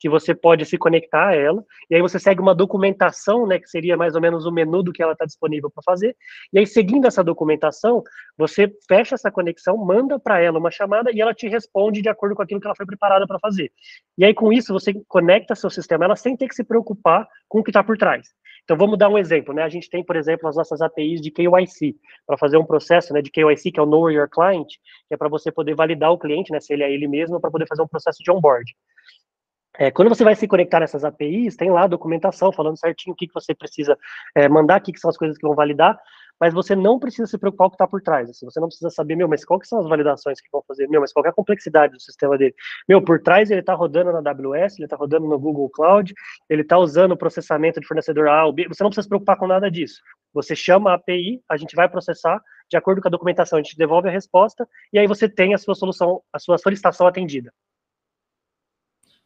que 0.00 0.08
você 0.08 0.34
pode 0.34 0.64
se 0.64 0.78
conectar 0.78 1.28
a 1.28 1.34
ela, 1.34 1.62
e 1.90 1.94
aí 1.94 2.00
você 2.00 2.18
segue 2.18 2.40
uma 2.40 2.54
documentação, 2.54 3.46
né, 3.46 3.58
que 3.58 3.68
seria 3.68 3.96
mais 3.96 4.14
ou 4.14 4.20
menos 4.20 4.46
o 4.46 4.52
menu 4.52 4.82
do 4.82 4.92
que 4.92 5.02
ela 5.02 5.12
está 5.12 5.24
disponível 5.24 5.70
para 5.70 5.82
fazer, 5.84 6.16
e 6.52 6.58
aí, 6.58 6.66
seguindo 6.66 7.06
essa 7.06 7.22
documentação, 7.22 8.02
você 8.36 8.72
fecha 8.88 9.14
essa 9.14 9.30
conexão, 9.30 9.76
manda 9.76 10.18
para 10.18 10.40
ela 10.40 10.58
uma 10.58 10.70
chamada, 10.70 11.10
e 11.12 11.20
ela 11.20 11.34
te 11.34 11.48
responde 11.48 12.02
de 12.02 12.08
acordo 12.08 12.34
com 12.34 12.42
aquilo 12.42 12.60
que 12.60 12.66
ela 12.66 12.76
foi 12.76 12.86
preparada 12.86 13.26
para 13.26 13.38
fazer. 13.38 13.70
E 14.16 14.24
aí, 14.24 14.34
com 14.34 14.52
isso, 14.52 14.72
você 14.72 14.94
conecta 15.08 15.54
seu 15.54 15.70
sistema 15.70 16.04
ela 16.04 16.16
sem 16.16 16.36
ter 16.36 16.48
que 16.48 16.54
se 16.54 16.64
preocupar 16.64 17.26
com 17.48 17.60
o 17.60 17.64
que 17.64 17.70
está 17.70 17.82
por 17.82 17.96
trás. 17.96 18.28
Então, 18.66 18.76
vamos 18.76 18.98
dar 18.98 19.08
um 19.08 19.16
exemplo, 19.16 19.54
né? 19.54 19.62
A 19.62 19.68
gente 19.68 19.88
tem, 19.88 20.02
por 20.02 20.16
exemplo, 20.16 20.48
as 20.48 20.56
nossas 20.56 20.82
APIs 20.82 21.20
de 21.20 21.30
KYC, 21.30 21.94
para 22.26 22.36
fazer 22.36 22.56
um 22.56 22.66
processo 22.66 23.12
né, 23.12 23.22
de 23.22 23.30
KYC, 23.30 23.70
que 23.70 23.78
é 23.78 23.82
o 23.82 23.86
Know 23.86 24.10
Your 24.10 24.28
Client, 24.28 24.66
que 25.06 25.14
é 25.14 25.16
para 25.16 25.28
você 25.28 25.52
poder 25.52 25.76
validar 25.76 26.10
o 26.10 26.18
cliente, 26.18 26.50
né, 26.50 26.58
se 26.58 26.72
ele 26.72 26.82
é 26.82 26.92
ele 26.92 27.06
mesmo, 27.06 27.40
para 27.40 27.48
poder 27.48 27.68
fazer 27.68 27.82
um 27.82 27.86
processo 27.86 28.18
de 28.24 28.28
onboard. 28.28 28.74
É, 29.78 29.90
quando 29.90 30.08
você 30.08 30.24
vai 30.24 30.34
se 30.34 30.48
conectar 30.48 30.80
nessas 30.80 31.04
APIs, 31.04 31.56
tem 31.56 31.70
lá 31.70 31.84
a 31.84 31.86
documentação 31.86 32.52
falando 32.52 32.78
certinho 32.78 33.12
o 33.12 33.16
que, 33.16 33.26
que 33.26 33.34
você 33.34 33.54
precisa 33.54 33.98
é, 34.34 34.48
mandar, 34.48 34.80
o 34.80 34.82
que, 34.82 34.92
que 34.92 35.00
são 35.00 35.10
as 35.10 35.16
coisas 35.16 35.36
que 35.36 35.46
vão 35.46 35.54
validar, 35.54 35.98
mas 36.40 36.52
você 36.52 36.74
não 36.76 36.98
precisa 36.98 37.26
se 37.26 37.38
preocupar 37.38 37.66
com 37.66 37.68
o 37.68 37.70
que 37.70 37.74
está 37.76 37.86
por 37.86 38.02
trás. 38.02 38.28
Assim, 38.28 38.44
você 38.44 38.60
não 38.60 38.68
precisa 38.68 38.90
saber, 38.90 39.16
meu, 39.16 39.28
mas 39.28 39.44
qual 39.44 39.58
que 39.58 39.66
são 39.66 39.80
as 39.80 39.88
validações 39.88 40.40
que 40.40 40.48
vão 40.50 40.62
fazer? 40.66 40.86
Meu, 40.88 41.00
mas 41.00 41.12
qual 41.12 41.24
é 41.24 41.28
a 41.28 41.32
complexidade 41.32 41.94
do 41.94 42.00
sistema 42.00 42.36
dele? 42.36 42.54
Meu, 42.88 43.02
por 43.02 43.20
trás 43.22 43.50
ele 43.50 43.60
está 43.60 43.74
rodando 43.74 44.12
na 44.12 44.30
AWS, 44.30 44.76
ele 44.76 44.84
está 44.84 44.96
rodando 44.96 45.26
no 45.26 45.38
Google 45.38 45.68
Cloud, 45.70 46.14
ele 46.48 46.62
está 46.62 46.78
usando 46.78 47.12
o 47.12 47.16
processamento 47.16 47.80
de 47.80 47.86
fornecedor 47.86 48.28
A 48.28 48.44
ou 48.44 48.52
B. 48.52 48.68
Você 48.68 48.82
não 48.82 48.90
precisa 48.90 49.04
se 49.04 49.08
preocupar 49.08 49.36
com 49.36 49.46
nada 49.46 49.70
disso. 49.70 50.00
Você 50.34 50.54
chama 50.54 50.90
a 50.90 50.94
API, 50.94 51.42
a 51.48 51.56
gente 51.56 51.74
vai 51.74 51.88
processar, 51.88 52.40
de 52.68 52.76
acordo 52.76 53.00
com 53.00 53.08
a 53.08 53.10
documentação, 53.10 53.58
a 53.58 53.62
gente 53.62 53.76
devolve 53.76 54.08
a 54.08 54.12
resposta, 54.12 54.68
e 54.92 54.98
aí 54.98 55.06
você 55.06 55.28
tem 55.28 55.54
a 55.54 55.58
sua 55.58 55.74
solução, 55.74 56.20
a 56.30 56.38
sua 56.38 56.58
solicitação 56.58 57.06
atendida. 57.06 57.52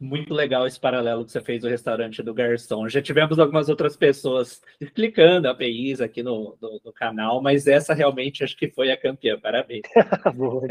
Muito 0.03 0.33
legal 0.33 0.65
esse 0.65 0.79
paralelo 0.79 1.23
que 1.23 1.31
você 1.31 1.39
fez 1.39 1.61
do 1.61 1.69
restaurante 1.69 2.23
do 2.23 2.33
garçom. 2.33 2.89
Já 2.89 2.99
tivemos 3.03 3.37
algumas 3.37 3.69
outras 3.69 3.95
pessoas 3.95 4.59
explicando 4.79 5.47
APIs 5.47 6.01
aqui 6.01 6.23
no, 6.23 6.57
no, 6.59 6.81
no 6.83 6.91
canal, 6.91 7.39
mas 7.39 7.67
essa 7.67 7.93
realmente 7.93 8.43
acho 8.43 8.57
que 8.57 8.67
foi 8.67 8.91
a 8.91 8.97
campeã. 8.97 9.39
Parabéns. 9.39 9.83
Boa, 10.33 10.65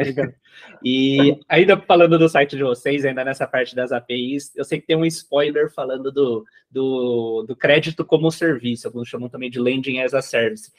e 0.84 1.38
ainda 1.48 1.76
falando 1.76 2.18
do 2.18 2.28
site 2.28 2.56
de 2.56 2.64
vocês, 2.64 3.04
ainda 3.04 3.24
nessa 3.24 3.46
parte 3.46 3.72
das 3.76 3.92
APIs, 3.92 4.50
eu 4.56 4.64
sei 4.64 4.80
que 4.80 4.88
tem 4.88 4.96
um 4.96 5.06
spoiler 5.06 5.72
falando 5.72 6.10
do, 6.10 6.44
do, 6.68 7.44
do 7.46 7.54
crédito 7.54 8.04
como 8.04 8.32
serviço, 8.32 8.88
alguns 8.88 9.08
chamam 9.08 9.28
também 9.28 9.48
de 9.48 9.60
lending 9.60 10.00
as 10.00 10.12
a 10.12 10.20
service. 10.20 10.72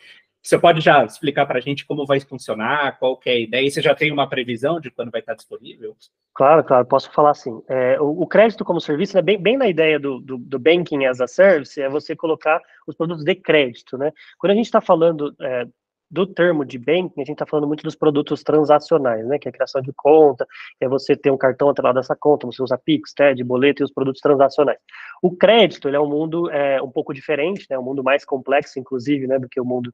Você 0.43 0.57
pode 0.57 0.81
já 0.81 1.05
explicar 1.05 1.45
para 1.45 1.59
a 1.59 1.61
gente 1.61 1.85
como 1.85 2.05
vai 2.05 2.19
funcionar, 2.19 2.97
qual 2.97 3.15
que 3.15 3.29
é 3.29 3.33
a 3.33 3.39
ideia? 3.39 3.67
E 3.67 3.71
você 3.71 3.81
já 3.81 3.93
tem 3.93 4.11
uma 4.11 4.27
previsão 4.27 4.79
de 4.79 4.89
quando 4.89 5.11
vai 5.11 5.21
estar 5.21 5.35
disponível? 5.35 5.95
Claro, 6.33 6.63
claro, 6.63 6.85
posso 6.85 7.11
falar 7.11 7.31
assim. 7.31 7.61
É, 7.69 7.99
o, 7.99 8.21
o, 8.21 8.27
crédito 8.27 8.65
como 8.65 8.81
serviço, 8.81 9.15
né, 9.15 9.21
bem, 9.21 9.37
bem 9.37 9.57
na 9.57 9.67
ideia 9.67 9.99
do, 9.99 10.19
do, 10.19 10.37
do, 10.37 10.57
Banking 10.57 11.05
as 11.05 11.21
a 11.21 11.27
Service, 11.27 11.79
é 11.79 11.89
você 11.89 12.15
colocar 12.15 12.59
os 12.87 12.95
produtos 12.95 13.23
de 13.23 13.35
crédito. 13.35 13.97
Né? 13.97 14.11
Quando 14.39 14.51
a 14.51 14.55
gente 14.55 14.65
está 14.65 14.81
falando 14.81 15.35
é, 15.41 15.67
do 16.11 16.27
termo 16.27 16.65
de 16.65 16.77
banking, 16.77 17.21
a 17.21 17.23
gente 17.23 17.31
está 17.31 17.45
falando 17.45 17.67
muito 17.67 17.83
dos 17.83 17.95
produtos 17.95 18.43
transacionais, 18.43 19.25
né, 19.25 19.39
que 19.39 19.47
é 19.47 19.49
a 19.49 19.53
criação 19.53 19.81
de 19.81 19.93
conta, 19.93 20.45
é 20.79 20.87
você 20.87 21.15
ter 21.15 21.31
um 21.31 21.37
cartão 21.37 21.69
atrelado 21.69 21.99
a 21.99 22.01
essa 22.01 22.15
conta, 22.15 22.45
você 22.45 22.61
usa 22.61 22.77
Pix, 22.77 23.13
TED, 23.13 23.41
boleto 23.43 23.81
e 23.81 23.85
os 23.85 23.91
produtos 23.91 24.19
transacionais. 24.19 24.77
O 25.21 25.35
crédito, 25.35 25.87
ele 25.87 25.95
é 25.95 25.99
um 25.99 26.09
mundo 26.09 26.51
é, 26.51 26.81
um 26.81 26.91
pouco 26.91 27.13
diferente, 27.13 27.65
né, 27.69 27.79
um 27.79 27.83
mundo 27.83 28.03
mais 28.03 28.25
complexo, 28.25 28.77
inclusive, 28.77 29.25
né, 29.25 29.39
do 29.39 29.47
que 29.47 29.61
o 29.61 29.65
mundo 29.65 29.93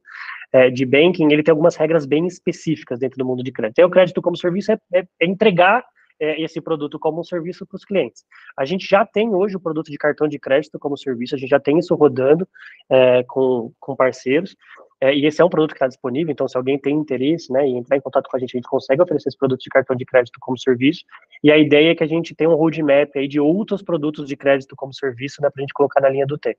é, 0.52 0.68
de 0.68 0.84
banking, 0.84 1.32
ele 1.32 1.42
tem 1.42 1.52
algumas 1.52 1.76
regras 1.76 2.04
bem 2.04 2.26
específicas 2.26 2.98
dentro 2.98 3.16
do 3.16 3.24
mundo 3.24 3.44
de 3.44 3.52
crédito. 3.52 3.78
Então, 3.78 3.88
o 3.88 3.92
crédito 3.92 4.20
como 4.20 4.36
serviço 4.36 4.72
é, 4.72 4.78
é, 4.92 5.06
é 5.20 5.26
entregar 5.26 5.84
é, 6.20 6.40
esse 6.42 6.60
produto 6.60 6.98
como 6.98 7.20
um 7.20 7.24
serviço 7.24 7.64
para 7.64 7.76
os 7.76 7.84
clientes. 7.84 8.24
A 8.56 8.64
gente 8.64 8.88
já 8.88 9.06
tem 9.06 9.32
hoje 9.32 9.56
o 9.56 9.60
produto 9.60 9.90
de 9.90 9.96
cartão 9.96 10.26
de 10.26 10.38
crédito 10.38 10.78
como 10.78 10.98
serviço, 10.98 11.34
a 11.36 11.38
gente 11.38 11.50
já 11.50 11.60
tem 11.60 11.78
isso 11.78 11.94
rodando 11.94 12.48
é, 12.90 13.22
com, 13.22 13.72
com 13.78 13.94
parceiros, 13.94 14.56
é, 15.00 15.14
e 15.14 15.26
esse 15.26 15.40
é 15.40 15.44
um 15.44 15.48
produto 15.48 15.70
que 15.70 15.76
está 15.76 15.86
disponível, 15.86 16.32
então 16.32 16.48
se 16.48 16.56
alguém 16.56 16.78
tem 16.78 16.96
interesse, 16.96 17.52
né, 17.52 17.68
e 17.68 17.76
entrar 17.76 17.96
em 17.96 18.00
contato 18.00 18.28
com 18.28 18.36
a 18.36 18.40
gente, 18.40 18.56
a 18.56 18.58
gente 18.58 18.68
consegue 18.68 19.00
oferecer 19.00 19.28
esse 19.28 19.38
produto 19.38 19.60
de 19.60 19.70
cartão 19.70 19.94
de 19.94 20.04
crédito 20.04 20.38
como 20.40 20.58
serviço. 20.58 21.04
E 21.42 21.52
a 21.52 21.58
ideia 21.58 21.92
é 21.92 21.94
que 21.94 22.02
a 22.02 22.06
gente 22.06 22.34
tenha 22.34 22.50
um 22.50 22.54
roadmap 22.54 23.10
aí 23.16 23.28
de 23.28 23.38
outros 23.38 23.80
produtos 23.80 24.26
de 24.26 24.36
crédito 24.36 24.74
como 24.74 24.92
serviço, 24.92 25.40
né, 25.40 25.50
para 25.50 25.60
a 25.60 25.62
gente 25.62 25.74
colocar 25.74 26.00
na 26.00 26.08
linha 26.08 26.26
do 26.26 26.36
tempo. 26.36 26.58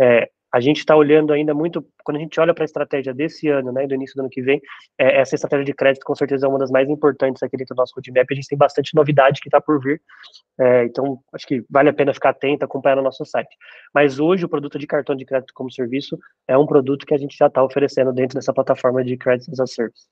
É, 0.00 0.30
a 0.54 0.60
gente 0.60 0.78
está 0.78 0.94
olhando 0.94 1.32
ainda 1.32 1.52
muito, 1.52 1.84
quando 2.04 2.18
a 2.18 2.20
gente 2.20 2.38
olha 2.38 2.54
para 2.54 2.62
a 2.62 2.64
estratégia 2.64 3.12
desse 3.12 3.48
ano, 3.48 3.72
né, 3.72 3.88
do 3.88 3.94
início 3.96 4.14
do 4.14 4.20
ano 4.20 4.30
que 4.30 4.40
vem, 4.40 4.62
é, 4.96 5.20
essa 5.20 5.34
estratégia 5.34 5.64
de 5.64 5.74
crédito 5.74 6.04
com 6.04 6.14
certeza 6.14 6.46
é 6.46 6.48
uma 6.48 6.60
das 6.60 6.70
mais 6.70 6.88
importantes 6.88 7.42
aqui 7.42 7.56
dentro 7.56 7.74
do 7.74 7.78
nosso 7.80 7.92
roadmap, 7.96 8.24
a 8.30 8.34
gente 8.36 8.46
tem 8.46 8.56
bastante 8.56 8.94
novidade 8.94 9.40
que 9.40 9.48
está 9.48 9.60
por 9.60 9.80
vir, 9.82 10.00
é, 10.60 10.84
então 10.84 11.18
acho 11.32 11.44
que 11.44 11.64
vale 11.68 11.88
a 11.88 11.92
pena 11.92 12.14
ficar 12.14 12.30
atento, 12.30 12.64
acompanhar 12.64 12.94
no 12.94 13.02
nosso 13.02 13.24
site. 13.24 13.50
Mas 13.92 14.20
hoje 14.20 14.44
o 14.44 14.48
produto 14.48 14.78
de 14.78 14.86
cartão 14.86 15.16
de 15.16 15.24
crédito 15.24 15.52
como 15.52 15.72
serviço 15.72 16.16
é 16.46 16.56
um 16.56 16.66
produto 16.66 17.04
que 17.04 17.14
a 17.14 17.18
gente 17.18 17.36
já 17.36 17.48
está 17.48 17.60
oferecendo 17.60 18.12
dentro 18.12 18.36
dessa 18.36 18.54
plataforma 18.54 19.02
de 19.02 19.16
Credit 19.16 19.50
as 19.50 19.58
a 19.58 19.66
Service. 19.66 20.06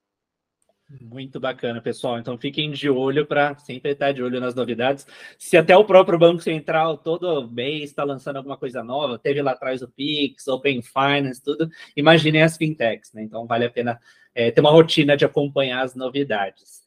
Muito 1.00 1.40
bacana, 1.40 1.80
pessoal. 1.80 2.18
Então 2.18 2.36
fiquem 2.36 2.70
de 2.70 2.90
olho 2.90 3.26
para 3.26 3.56
sempre 3.58 3.92
estar 3.92 4.12
de 4.12 4.22
olho 4.22 4.40
nas 4.40 4.54
novidades. 4.54 5.06
Se 5.38 5.56
até 5.56 5.76
o 5.76 5.84
próprio 5.84 6.18
Banco 6.18 6.42
Central 6.42 6.98
todo 6.98 7.48
mês 7.50 7.84
está 7.84 8.04
lançando 8.04 8.36
alguma 8.36 8.56
coisa 8.56 8.82
nova, 8.82 9.18
teve 9.18 9.40
lá 9.40 9.52
atrás 9.52 9.80
o 9.82 9.88
Pix, 9.88 10.46
Open 10.48 10.82
Finance, 10.82 11.42
tudo, 11.42 11.70
imaginem 11.96 12.42
as 12.42 12.56
fintechs, 12.56 13.12
né? 13.12 13.22
Então 13.22 13.46
vale 13.46 13.64
a 13.64 13.70
pena 13.70 13.98
é, 14.34 14.50
ter 14.50 14.60
uma 14.60 14.70
rotina 14.70 15.16
de 15.16 15.24
acompanhar 15.24 15.82
as 15.82 15.94
novidades. 15.94 16.82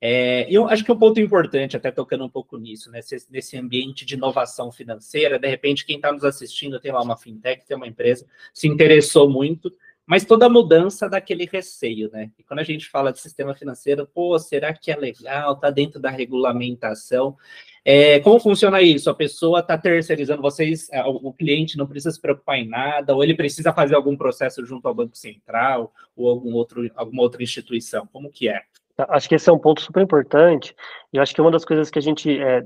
É, 0.00 0.46
eu 0.48 0.68
acho 0.68 0.84
que 0.84 0.92
um 0.92 0.98
ponto 0.98 1.20
importante, 1.20 1.76
até 1.76 1.90
tocando 1.90 2.24
um 2.24 2.28
pouco 2.28 2.56
nisso, 2.56 2.88
né, 2.90 3.00
nesse, 3.30 3.58
ambiente 3.58 4.06
de 4.06 4.14
inovação 4.14 4.70
financeira, 4.70 5.40
de 5.40 5.48
repente 5.48 5.84
quem 5.84 5.96
está 5.96 6.12
nos 6.12 6.22
assistindo 6.22 6.78
tem 6.78 6.92
lá 6.92 7.02
uma 7.02 7.16
fintech, 7.16 7.66
tem 7.66 7.76
uma 7.76 7.86
empresa, 7.88 8.24
se 8.54 8.68
interessou 8.68 9.28
muito, 9.28 9.72
mas 10.08 10.24
toda 10.24 10.48
mudança 10.48 11.06
daquele 11.06 11.44
receio, 11.44 12.10
né? 12.10 12.30
E 12.38 12.42
quando 12.42 12.60
a 12.60 12.64
gente 12.64 12.88
fala 12.88 13.12
de 13.12 13.20
sistema 13.20 13.54
financeiro, 13.54 14.06
pô, 14.06 14.38
será 14.38 14.72
que 14.72 14.90
é 14.90 14.96
legal? 14.96 15.54
Tá 15.56 15.68
dentro 15.68 16.00
da 16.00 16.08
regulamentação? 16.08 17.36
É, 17.84 18.18
como 18.20 18.40
funciona 18.40 18.80
isso? 18.80 19.10
A 19.10 19.14
pessoa 19.14 19.60
está 19.60 19.76
terceirizando, 19.76 20.40
vocês, 20.40 20.88
é, 20.90 21.02
o 21.04 21.30
cliente 21.30 21.76
não 21.76 21.86
precisa 21.86 22.10
se 22.10 22.20
preocupar 22.20 22.58
em 22.58 22.66
nada, 22.66 23.14
ou 23.14 23.22
ele 23.22 23.34
precisa 23.34 23.70
fazer 23.70 23.96
algum 23.96 24.16
processo 24.16 24.64
junto 24.64 24.88
ao 24.88 24.94
Banco 24.94 25.14
Central 25.14 25.92
ou 26.16 26.30
algum 26.30 26.54
outro, 26.54 26.90
alguma 26.96 27.20
outra 27.20 27.42
instituição? 27.42 28.06
Como 28.10 28.30
que 28.30 28.48
é? 28.48 28.62
Tá, 28.98 29.06
acho 29.10 29.28
que 29.28 29.36
esse 29.36 29.48
é 29.48 29.52
um 29.52 29.58
ponto 29.60 29.80
super 29.80 30.02
importante, 30.02 30.74
e 31.12 31.20
acho 31.20 31.32
que 31.32 31.40
uma 31.40 31.52
das 31.52 31.64
coisas 31.64 31.88
que 31.88 32.00
a 32.00 32.02
gente 32.02 32.36
é, 32.36 32.64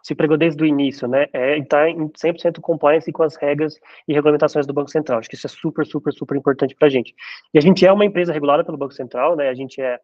se 0.00 0.14
pregou 0.14 0.38
desde 0.38 0.62
o 0.62 0.64
início, 0.64 1.08
né, 1.08 1.26
é 1.32 1.58
estar 1.58 1.88
em 1.88 2.08
100% 2.08 2.60
compliance 2.60 3.10
com 3.10 3.24
as 3.24 3.34
regras 3.34 3.74
e 4.06 4.12
regulamentações 4.12 4.64
do 4.64 4.72
Banco 4.72 4.92
Central. 4.92 5.18
Acho 5.18 5.28
que 5.28 5.34
isso 5.34 5.48
é 5.48 5.50
super, 5.50 5.84
super, 5.84 6.12
super 6.12 6.36
importante 6.36 6.76
para 6.76 6.86
a 6.86 6.90
gente. 6.90 7.16
E 7.52 7.58
a 7.58 7.60
gente 7.60 7.84
é 7.84 7.92
uma 7.92 8.04
empresa 8.04 8.32
regulada 8.32 8.62
pelo 8.62 8.78
Banco 8.78 8.94
Central, 8.94 9.34
né, 9.34 9.48
a 9.48 9.54
gente 9.54 9.82
é 9.82 9.98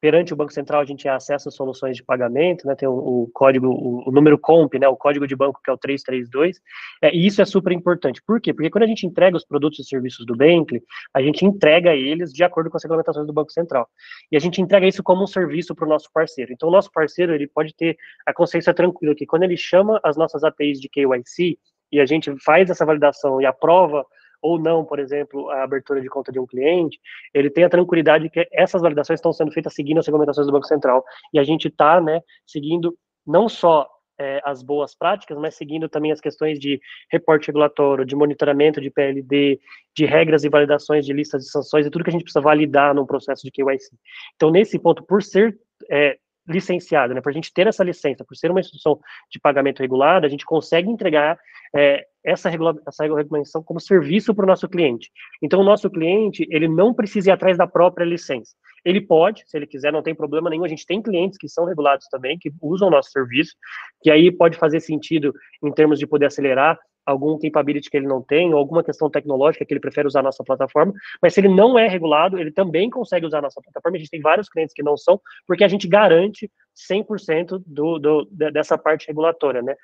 perante 0.00 0.32
o 0.32 0.36
Banco 0.36 0.52
Central 0.52 0.80
a 0.80 0.84
gente 0.84 1.06
acessa 1.08 1.50
soluções 1.50 1.96
de 1.96 2.02
pagamento, 2.02 2.66
né, 2.66 2.74
tem 2.74 2.88
o, 2.88 2.92
o 2.92 3.30
código, 3.32 3.66
o, 3.68 4.08
o, 4.08 4.12
número 4.12 4.38
COMP, 4.38 4.78
né, 4.78 4.88
o 4.88 4.96
código 4.96 5.26
de 5.26 5.36
banco 5.36 5.60
que 5.62 5.70
é 5.70 5.74
o 5.74 5.78
332, 5.78 6.60
é, 7.02 7.14
e 7.14 7.26
isso 7.26 7.42
é 7.42 7.44
super 7.44 7.72
importante. 7.72 8.22
Por 8.26 8.40
quê? 8.40 8.54
Porque 8.54 8.70
quando 8.70 8.84
a 8.84 8.86
gente 8.86 9.06
entrega 9.06 9.36
os 9.36 9.44
produtos 9.44 9.78
e 9.78 9.84
serviços 9.84 10.24
do 10.24 10.34
Bankly, 10.34 10.82
a 11.12 11.20
gente 11.20 11.44
entrega 11.44 11.94
eles 11.94 12.32
de 12.32 12.42
acordo 12.42 12.70
com 12.70 12.76
as 12.76 12.82
regulamentações 12.82 13.26
do 13.26 13.32
Banco 13.32 13.52
Central. 13.52 13.88
E 14.32 14.36
a 14.36 14.40
gente 14.40 14.60
entrega 14.60 14.86
isso 14.86 15.02
como 15.02 15.24
um 15.24 15.26
serviço 15.26 15.74
para 15.74 15.86
o 15.86 15.88
nosso 15.88 16.08
parceiro. 16.12 16.52
Então, 16.52 16.68
o 16.68 16.72
nosso 16.72 16.90
parceiro, 16.90 17.34
ele 17.34 17.46
pode 17.46 17.74
ter 17.74 17.96
a 18.24 18.32
consciência 18.32 18.72
tranquila 18.72 19.14
que 19.14 19.26
quando 19.26 19.42
ele 19.42 19.56
chama 19.56 20.00
as 20.02 20.16
nossas 20.16 20.44
APIs 20.44 20.80
de 20.80 20.88
KYC, 20.88 21.58
e 21.92 22.00
a 22.00 22.06
gente 22.06 22.32
faz 22.38 22.70
essa 22.70 22.86
validação 22.86 23.40
e 23.40 23.46
aprova 23.46 24.04
ou 24.42 24.58
não, 24.58 24.84
por 24.84 24.98
exemplo, 24.98 25.48
a 25.50 25.62
abertura 25.62 26.00
de 26.00 26.08
conta 26.08 26.32
de 26.32 26.38
um 26.38 26.46
cliente, 26.46 26.98
ele 27.32 27.50
tem 27.50 27.64
a 27.64 27.68
tranquilidade 27.68 28.24
de 28.24 28.30
que 28.30 28.48
essas 28.52 28.82
validações 28.82 29.18
estão 29.18 29.32
sendo 29.32 29.52
feitas 29.52 29.74
seguindo 29.74 29.98
as 29.98 30.06
recomendações 30.06 30.46
do 30.46 30.52
Banco 30.52 30.66
Central. 30.66 31.04
E 31.32 31.38
a 31.38 31.44
gente 31.44 31.68
está, 31.68 32.00
né, 32.00 32.20
seguindo 32.46 32.96
não 33.26 33.48
só 33.48 33.88
é, 34.20 34.40
as 34.44 34.62
boas 34.62 34.94
práticas, 34.94 35.38
mas 35.38 35.54
seguindo 35.54 35.88
também 35.88 36.12
as 36.12 36.20
questões 36.20 36.58
de 36.58 36.78
reporte 37.10 37.46
regulatório, 37.46 38.04
de 38.04 38.14
monitoramento 38.14 38.80
de 38.80 38.90
PLD, 38.90 39.58
de 39.96 40.04
regras 40.04 40.44
e 40.44 40.50
validações 40.50 41.06
de 41.06 41.12
listas 41.12 41.44
de 41.44 41.50
sanções 41.50 41.86
e 41.86 41.90
tudo 41.90 42.04
que 42.04 42.10
a 42.10 42.12
gente 42.12 42.24
precisa 42.24 42.42
validar 42.42 42.94
num 42.94 43.06
processo 43.06 43.42
de 43.42 43.50
KYC. 43.50 43.96
Então, 44.36 44.50
nesse 44.50 44.78
ponto, 44.78 45.02
por 45.02 45.22
ser 45.22 45.58
é, 45.90 46.18
licenciado, 46.50 47.14
né, 47.14 47.20
por 47.20 47.30
a 47.30 47.32
gente 47.32 47.52
ter 47.52 47.66
essa 47.66 47.84
licença, 47.84 48.24
por 48.24 48.36
ser 48.36 48.50
uma 48.50 48.60
instituição 48.60 48.98
de 49.30 49.38
pagamento 49.40 49.80
regulada, 49.80 50.26
a 50.26 50.30
gente 50.30 50.44
consegue 50.44 50.90
entregar 50.90 51.38
é, 51.74 52.04
essa, 52.24 52.48
regula 52.48 52.76
essa 52.86 53.04
regulamentação 53.04 53.62
como 53.62 53.80
serviço 53.80 54.34
para 54.34 54.44
o 54.44 54.46
nosso 54.46 54.68
cliente. 54.68 55.10
Então, 55.42 55.60
o 55.60 55.64
nosso 55.64 55.88
cliente, 55.88 56.46
ele 56.50 56.68
não 56.68 56.92
precisa 56.92 57.30
ir 57.30 57.32
atrás 57.32 57.56
da 57.56 57.66
própria 57.66 58.04
licença. 58.04 58.54
Ele 58.84 59.00
pode, 59.00 59.44
se 59.46 59.56
ele 59.56 59.66
quiser, 59.66 59.92
não 59.92 60.02
tem 60.02 60.14
problema 60.14 60.50
nenhum. 60.50 60.64
A 60.64 60.68
gente 60.68 60.86
tem 60.86 61.02
clientes 61.02 61.38
que 61.38 61.48
são 61.48 61.64
regulados 61.64 62.06
também, 62.08 62.38
que 62.38 62.50
usam 62.60 62.88
o 62.88 62.90
nosso 62.90 63.10
serviço, 63.10 63.54
que 64.02 64.10
aí 64.10 64.30
pode 64.30 64.56
fazer 64.56 64.80
sentido 64.80 65.32
em 65.62 65.72
termos 65.72 65.98
de 65.98 66.06
poder 66.06 66.26
acelerar 66.26 66.78
algum 67.10 67.38
capability 67.38 67.90
que 67.90 67.96
ele 67.96 68.06
não 68.06 68.22
tem, 68.22 68.52
ou 68.52 68.58
alguma 68.58 68.82
questão 68.82 69.10
tecnológica 69.10 69.64
que 69.64 69.72
ele 69.72 69.80
prefere 69.80 70.06
usar 70.06 70.20
a 70.20 70.24
nossa 70.24 70.44
plataforma, 70.44 70.92
mas 71.20 71.34
se 71.34 71.40
ele 71.40 71.48
não 71.48 71.78
é 71.78 71.88
regulado, 71.88 72.38
ele 72.38 72.50
também 72.50 72.88
consegue 72.88 73.26
usar 73.26 73.38
a 73.38 73.42
nossa 73.42 73.60
plataforma. 73.60 73.96
A 73.96 74.00
gente 74.00 74.10
tem 74.10 74.20
vários 74.20 74.48
clientes 74.48 74.74
que 74.74 74.82
não 74.82 74.96
são, 74.96 75.20
porque 75.46 75.64
a 75.64 75.68
gente 75.68 75.88
garante 75.88 76.50
100% 76.90 77.62
do, 77.66 77.98
do, 77.98 78.24
dessa 78.30 78.78
parte 78.78 79.06
regulatória, 79.06 79.62
né? 79.62 79.74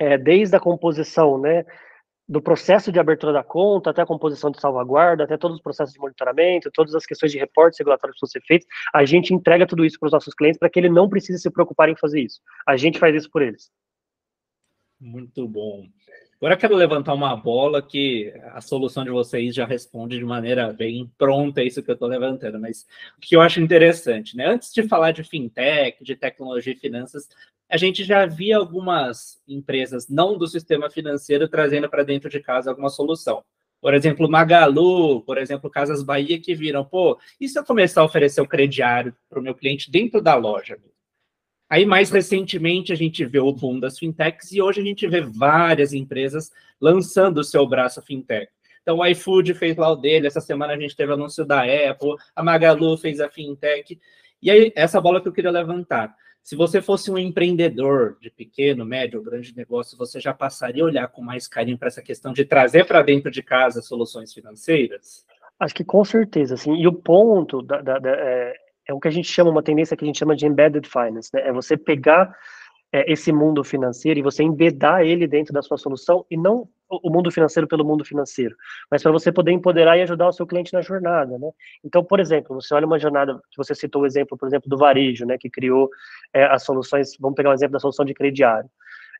É, 0.00 0.18
desde 0.18 0.56
a 0.56 0.60
composição, 0.60 1.38
né, 1.38 1.64
do 2.26 2.40
processo 2.40 2.90
de 2.90 2.98
abertura 2.98 3.32
da 3.32 3.44
conta, 3.44 3.90
até 3.90 4.02
a 4.02 4.06
composição 4.06 4.50
de 4.50 4.58
salvaguarda, 4.58 5.24
até 5.24 5.36
todos 5.36 5.58
os 5.58 5.62
processos 5.62 5.92
de 5.92 6.00
monitoramento, 6.00 6.70
todas 6.72 6.94
as 6.94 7.04
questões 7.04 7.30
de 7.30 7.38
reportes 7.38 7.78
regulatórios 7.78 8.16
que 8.16 8.20
precisam 8.20 8.40
ser 8.40 8.46
feitos, 8.46 8.66
a 8.92 9.04
gente 9.04 9.34
entrega 9.34 9.66
tudo 9.66 9.84
isso 9.84 9.98
para 9.98 10.06
os 10.06 10.12
nossos 10.12 10.34
clientes 10.34 10.58
para 10.58 10.70
que 10.70 10.80
ele 10.80 10.88
não 10.88 11.08
precise 11.08 11.38
se 11.38 11.50
preocupar 11.50 11.88
em 11.88 11.96
fazer 11.96 12.20
isso. 12.20 12.40
A 12.66 12.76
gente 12.76 12.98
faz 12.98 13.14
isso 13.14 13.30
por 13.30 13.42
eles. 13.42 13.70
Muito 14.98 15.46
bom. 15.46 15.86
Agora 16.36 16.56
quero 16.56 16.74
levantar 16.76 17.14
uma 17.14 17.34
bola 17.36 17.80
que 17.80 18.32
a 18.52 18.60
solução 18.60 19.04
de 19.04 19.10
vocês 19.10 19.54
já 19.54 19.64
responde 19.64 20.18
de 20.18 20.24
maneira 20.24 20.72
bem 20.72 21.10
pronta 21.16 21.62
isso 21.62 21.82
que 21.82 21.90
eu 21.90 21.94
estou 21.94 22.08
levantando, 22.08 22.60
mas 22.60 22.86
o 23.16 23.20
que 23.20 23.36
eu 23.36 23.40
acho 23.40 23.60
interessante, 23.60 24.36
né? 24.36 24.46
Antes 24.46 24.72
de 24.72 24.82
falar 24.82 25.12
de 25.12 25.24
fintech, 25.24 26.02
de 26.02 26.16
tecnologia 26.16 26.72
e 26.72 26.76
finanças, 26.76 27.28
a 27.68 27.76
gente 27.76 28.04
já 28.04 28.26
via 28.26 28.56
algumas 28.56 29.40
empresas 29.48 30.08
não 30.08 30.36
do 30.36 30.46
sistema 30.46 30.90
financeiro 30.90 31.48
trazendo 31.48 31.88
para 31.88 32.04
dentro 32.04 32.28
de 32.28 32.40
casa 32.40 32.70
alguma 32.70 32.90
solução. 32.90 33.42
Por 33.80 33.94
exemplo, 33.94 34.28
Magalu, 34.28 35.20
por 35.22 35.38
exemplo, 35.38 35.70
Casas 35.70 36.02
Bahia, 36.02 36.40
que 36.40 36.54
viram, 36.54 36.84
pô, 36.84 37.18
e 37.40 37.48
se 37.48 37.58
eu 37.58 37.64
começar 37.64 38.00
a 38.00 38.04
oferecer 38.04 38.40
o 38.40 38.48
crediário 38.48 39.14
para 39.28 39.38
o 39.38 39.42
meu 39.42 39.54
cliente 39.54 39.90
dentro 39.90 40.22
da 40.22 40.34
loja? 40.34 40.78
Aí, 41.74 41.84
mais 41.84 42.08
recentemente, 42.08 42.92
a 42.92 42.94
gente 42.94 43.24
vê 43.24 43.40
o 43.40 43.52
boom 43.52 43.80
das 43.80 43.98
fintechs 43.98 44.52
e 44.52 44.62
hoje 44.62 44.80
a 44.80 44.84
gente 44.84 45.08
vê 45.08 45.20
várias 45.20 45.92
empresas 45.92 46.52
lançando 46.80 47.38
o 47.38 47.42
seu 47.42 47.66
braço 47.66 48.00
fintech. 48.00 48.48
Então, 48.80 48.98
o 48.98 49.06
iFood 49.06 49.54
fez 49.54 49.76
lá 49.76 49.90
o 49.90 49.96
dele, 49.96 50.28
essa 50.28 50.40
semana 50.40 50.74
a 50.74 50.78
gente 50.78 50.94
teve 50.94 51.12
anúncio 51.12 51.44
da 51.44 51.62
Apple, 51.62 52.14
a 52.36 52.44
Magalu 52.44 52.96
fez 52.96 53.18
a 53.18 53.28
fintech. 53.28 53.98
E 54.40 54.52
aí, 54.52 54.72
essa 54.76 55.00
bola 55.00 55.20
que 55.20 55.26
eu 55.26 55.32
queria 55.32 55.50
levantar. 55.50 56.14
Se 56.44 56.54
você 56.54 56.80
fosse 56.80 57.10
um 57.10 57.18
empreendedor 57.18 58.18
de 58.20 58.30
pequeno, 58.30 58.84
médio 58.84 59.18
ou 59.18 59.24
grande 59.24 59.52
negócio, 59.56 59.98
você 59.98 60.20
já 60.20 60.32
passaria 60.32 60.84
a 60.84 60.86
olhar 60.86 61.08
com 61.08 61.22
mais 61.22 61.48
carinho 61.48 61.76
para 61.76 61.88
essa 61.88 62.02
questão 62.02 62.32
de 62.32 62.44
trazer 62.44 62.86
para 62.86 63.02
dentro 63.02 63.32
de 63.32 63.42
casa 63.42 63.82
soluções 63.82 64.32
financeiras? 64.32 65.26
Acho 65.58 65.74
que 65.74 65.82
com 65.82 66.04
certeza, 66.04 66.56
sim. 66.56 66.76
E 66.76 66.86
o 66.86 66.92
ponto 66.92 67.60
da, 67.62 67.80
da, 67.80 67.98
da 67.98 68.10
é, 68.10 68.54
é 68.86 68.92
o 68.92 69.00
que 69.00 69.08
a 69.08 69.10
gente 69.10 69.28
chama, 69.28 69.50
uma 69.50 69.62
tendência 69.62 69.96
que 69.96 70.04
a 70.04 70.06
gente 70.06 70.18
chama 70.18 70.36
de 70.36 70.46
embedded 70.46 70.88
finance, 70.88 71.30
né? 71.32 71.48
É 71.48 71.52
você 71.52 71.76
pegar 71.76 72.34
é, 72.92 73.10
esse 73.12 73.32
mundo 73.32 73.64
financeiro 73.64 74.20
e 74.20 74.22
você 74.22 74.42
embedar 74.42 75.02
ele 75.02 75.26
dentro 75.26 75.52
da 75.52 75.62
sua 75.62 75.76
solução 75.76 76.24
e 76.30 76.36
não 76.36 76.68
o 76.88 77.10
mundo 77.10 77.30
financeiro 77.30 77.66
pelo 77.66 77.84
mundo 77.84 78.04
financeiro, 78.04 78.54
mas 78.90 79.02
para 79.02 79.10
você 79.10 79.32
poder 79.32 79.52
empoderar 79.52 79.96
e 79.96 80.02
ajudar 80.02 80.28
o 80.28 80.32
seu 80.32 80.46
cliente 80.46 80.72
na 80.72 80.80
jornada, 80.80 81.38
né? 81.38 81.50
Então, 81.82 82.04
por 82.04 82.20
exemplo, 82.20 82.54
você 82.54 82.74
olha 82.74 82.86
uma 82.86 82.98
jornada 82.98 83.34
que 83.50 83.56
você 83.56 83.74
citou 83.74 84.02
o 84.02 84.06
exemplo, 84.06 84.36
por 84.36 84.46
exemplo, 84.46 84.68
do 84.68 84.76
varejo, 84.76 85.26
né, 85.26 85.36
que 85.38 85.50
criou 85.50 85.88
é, 86.32 86.44
as 86.44 86.62
soluções. 86.62 87.16
Vamos 87.18 87.36
pegar 87.36 87.50
um 87.50 87.54
exemplo 87.54 87.72
da 87.72 87.80
solução 87.80 88.04
de 88.04 88.14
crediário. 88.14 88.68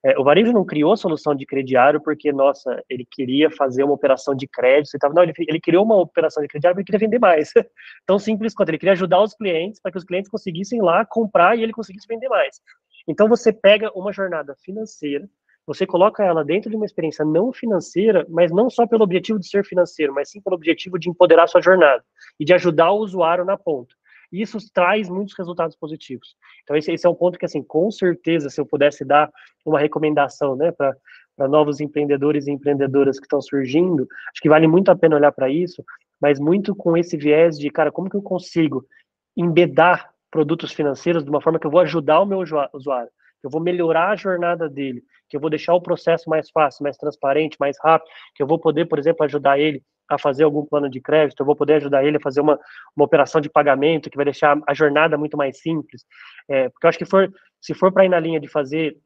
É, 0.05 0.19
o 0.19 0.25
varejo 0.25 0.53
não 0.53 0.67
criou 0.67 0.93
a 0.93 0.97
solução 0.99 1.35
de 1.35 1.47
crediário 1.47 1.99
porque, 1.99 2.31
nossa, 2.31 2.83
ele 2.91 3.07
queria 3.11 3.51
fazer 3.51 3.85
uma 3.85 3.95
operação 3.95 4.35
de 4.35 4.47
crédito 4.47 4.95
e 4.95 4.99
tal. 4.99 5.15
Não, 5.15 5.23
ele, 5.23 5.33
ele 5.39 5.59
criou 5.59 5.83
uma 5.83 5.97
operação 5.97 6.43
de 6.43 6.49
crediário 6.49 6.77
porque 6.77 6.91
ele 6.91 6.99
queria 6.99 7.09
vender 7.09 7.19
mais. 7.19 7.51
Tão 8.07 8.19
simples 8.19 8.55
quanto. 8.55 8.69
Ele 8.69 8.79
queria 8.79 8.93
ajudar 8.93 9.23
os 9.23 9.35
clientes 9.35 9.81
para 9.81 9.91
que 9.91 9.97
os 9.97 10.05
clientes 10.05 10.31
conseguissem 10.31 10.83
lá 10.83 11.07
comprar 11.07 11.57
e 11.57 11.63
ele 11.63 11.73
conseguisse 11.73 12.07
vender 12.07 12.29
mais. 12.29 12.61
Então, 13.09 13.29
você 13.29 13.51
pega 13.51 13.91
uma 13.95 14.13
jornada 14.13 14.55
financeira, 14.63 15.27
você 15.67 15.87
coloca 15.87 16.23
ela 16.23 16.45
dentro 16.45 16.69
de 16.69 16.77
uma 16.77 16.85
experiência 16.85 17.25
não 17.25 17.51
financeira, 17.51 18.27
mas 18.29 18.53
não 18.53 18.69
só 18.69 18.87
pelo 18.87 19.05
objetivo 19.05 19.39
de 19.39 19.49
ser 19.49 19.65
financeiro, 19.65 20.13
mas 20.13 20.31
sim 20.31 20.41
pelo 20.43 20.57
objetivo 20.57 20.99
de 20.99 21.09
empoderar 21.09 21.47
sua 21.47 21.63
jornada 21.63 22.05
e 22.39 22.45
de 22.45 22.53
ajudar 22.53 22.93
o 22.93 22.99
usuário 22.99 23.45
na 23.45 23.57
ponta. 23.57 23.95
Isso 24.41 24.59
traz 24.73 25.09
muitos 25.09 25.35
resultados 25.37 25.77
positivos. 25.77 26.37
Então, 26.63 26.77
esse, 26.77 26.93
esse 26.93 27.07
é 27.07 27.11
um 27.11 27.15
ponto 27.15 27.39
que, 27.39 27.45
assim, 27.45 27.63
com 27.63 27.91
certeza, 27.91 28.51
se 28.51 28.61
eu 28.61 28.67
pudesse 28.67 29.05
dar 29.05 29.31
uma 29.65 29.79
recomendação, 29.79 30.57
né, 30.57 30.73
para 30.73 31.49
novos 31.49 31.81
empreendedores 31.81 32.47
e 32.47 32.51
empreendedoras 32.51 33.19
que 33.19 33.27
estão 33.27 33.41
surgindo, 33.41 34.07
acho 34.33 34.43
que 34.43 34.49
vale 34.49 34.67
muito 34.67 34.91
a 34.91 34.97
pena 34.97 35.17
olhar 35.17 35.33
para 35.33 35.49
isso, 35.49 35.85
mas 36.21 36.41
muito 36.41 36.75
com 36.75 36.97
esse 36.97 37.17
viés 37.17 37.59
de, 37.59 37.71
cara, 37.71 37.93
como 37.93 38.11
que 38.11 38.17
eu 38.17 38.23
consigo 38.23 38.85
embedar 39.37 40.11
produtos 40.31 40.73
financeiros 40.73 41.23
de 41.23 41.31
uma 41.31 41.41
forma 41.41 41.59
que 41.59 41.67
eu 41.67 41.71
vou 41.71 41.81
ajudar 41.81 42.21
o 42.21 42.27
meu 42.27 42.41
usuário, 42.41 43.11
que 43.41 43.47
eu 43.47 43.51
vou 43.51 43.61
melhorar 43.61 44.11
a 44.11 44.17
jornada 44.17 44.69
dele, 44.69 45.03
que 45.29 45.37
eu 45.37 45.41
vou 45.41 45.51
deixar 45.51 45.75
o 45.75 45.81
processo 45.81 46.29
mais 46.29 46.51
fácil, 46.51 46.83
mais 46.83 46.97
transparente, 46.97 47.57
mais 47.61 47.77
rápido, 47.81 48.11
que 48.35 48.43
eu 48.43 48.47
vou 48.47 48.59
poder, 48.59 48.87
por 48.87 48.99
exemplo, 48.99 49.25
ajudar 49.25 49.59
ele 49.59 49.83
a 50.09 50.19
fazer 50.19 50.45
algum 50.45 50.65
plano 50.65 50.89
de 50.89 51.01
crédito, 51.01 51.41
eu 51.41 51.47
vou 51.47 51.57
poder 51.57 51.75
ajudar 51.75 52.05
ele 52.05 52.17
a 52.17 52.21
fazer 52.21 52.41
uma, 52.41 52.59
uma 52.97 53.05
operação 53.05 53.41
de 53.41 53.49
pagamento 53.49 54.11
que 54.11 54.17
vai 54.17 54.25
deixar 54.25 54.59
a 54.67 54.75
jornada 54.75 55.17
muito 55.17 55.37
mais 55.37 55.61
simples. 55.61 56.05
É, 56.49 56.69
porque 56.69 56.87
eu 56.87 56.89
acho 56.89 56.99
que 56.99 57.05
for, 57.05 57.33
se 57.61 57.75
for 57.75 57.93
para 57.93 58.05
ir 58.05 58.09
na 58.09 58.21
linha 58.21 58.41
de 58.41 58.49
fazer 58.49 58.97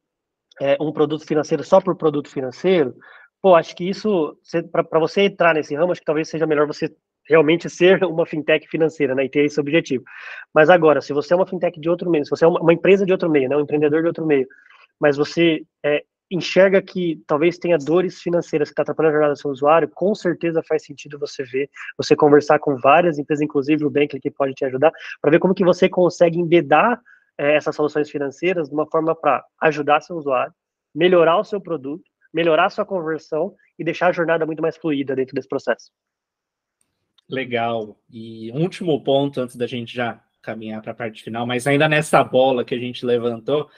é, 0.60 0.76
um 0.80 0.92
produto 0.92 1.24
financeiro 1.26 1.62
só 1.62 1.80
por 1.80 1.96
produto 1.96 2.28
financeiro, 2.28 2.94
pô, 3.40 3.54
acho 3.54 3.74
que 3.76 3.88
isso, 3.88 4.36
para 4.72 4.98
você 4.98 5.22
entrar 5.22 5.54
nesse 5.54 5.74
ramo, 5.74 5.92
acho 5.92 6.00
que 6.00 6.06
talvez 6.06 6.28
seja 6.28 6.46
melhor 6.46 6.66
você 6.66 6.94
realmente 7.28 7.68
ser 7.70 8.02
uma 8.04 8.26
fintech 8.26 8.66
financeira, 8.68 9.14
né, 9.14 9.24
e 9.24 9.28
ter 9.28 9.44
esse 9.44 9.60
objetivo. 9.60 10.04
Mas 10.52 10.68
agora, 10.68 11.00
se 11.00 11.12
você 11.12 11.32
é 11.32 11.36
uma 11.36 11.46
fintech 11.46 11.78
de 11.78 11.88
outro 11.88 12.10
meio, 12.10 12.24
se 12.24 12.30
você 12.30 12.44
é 12.44 12.48
uma, 12.48 12.60
uma 12.60 12.72
empresa 12.72 13.06
de 13.06 13.12
outro 13.12 13.30
meio, 13.30 13.48
né, 13.48 13.56
um 13.56 13.60
empreendedor 13.60 14.02
de 14.02 14.08
outro 14.08 14.26
meio, 14.26 14.46
mas 15.00 15.16
você 15.16 15.62
é, 15.84 16.02
enxerga 16.30 16.82
que 16.82 17.22
talvez 17.26 17.58
tenha 17.58 17.78
dores 17.78 18.20
financeiras 18.20 18.68
que 18.68 18.72
está 18.72 18.82
atrapalhando 18.82 19.12
a 19.12 19.14
jornada 19.14 19.34
do 19.34 19.40
seu 19.40 19.50
usuário, 19.50 19.88
com 19.88 20.14
certeza 20.14 20.62
faz 20.62 20.84
sentido 20.84 21.18
você 21.18 21.42
ver, 21.42 21.70
você 21.96 22.14
conversar 22.14 22.58
com 22.58 22.76
várias 22.76 23.18
empresas, 23.18 23.42
inclusive 23.42 23.84
o 23.84 23.90
Bank 23.90 24.18
que 24.20 24.30
pode 24.30 24.54
te 24.54 24.64
ajudar, 24.64 24.92
para 25.20 25.30
ver 25.30 25.38
como 25.38 25.54
que 25.54 25.64
você 25.64 25.88
consegue 25.88 26.38
embedar 26.38 27.00
é, 27.38 27.56
essas 27.56 27.74
soluções 27.74 28.10
financeiras 28.10 28.68
de 28.68 28.74
uma 28.74 28.86
forma 28.86 29.14
para 29.14 29.44
ajudar 29.62 30.00
seu 30.00 30.16
usuário, 30.16 30.52
melhorar 30.94 31.38
o 31.38 31.44
seu 31.44 31.60
produto, 31.60 32.04
melhorar 32.32 32.70
sua 32.70 32.84
conversão 32.84 33.54
e 33.78 33.84
deixar 33.84 34.08
a 34.08 34.12
jornada 34.12 34.44
muito 34.44 34.60
mais 34.60 34.76
fluida 34.76 35.14
dentro 35.14 35.34
desse 35.34 35.48
processo. 35.48 35.90
Legal. 37.28 37.96
E 38.10 38.50
último 38.52 39.02
ponto 39.02 39.40
antes 39.40 39.56
da 39.56 39.66
gente 39.66 39.94
já 39.94 40.20
caminhar 40.42 40.80
para 40.82 40.92
a 40.92 40.94
parte 40.94 41.22
final, 41.22 41.46
mas 41.46 41.66
ainda 41.66 41.88
nessa 41.88 42.22
bola 42.24 42.64
que 42.64 42.74
a 42.74 42.78
gente 42.78 43.04
levantou, 43.04 43.68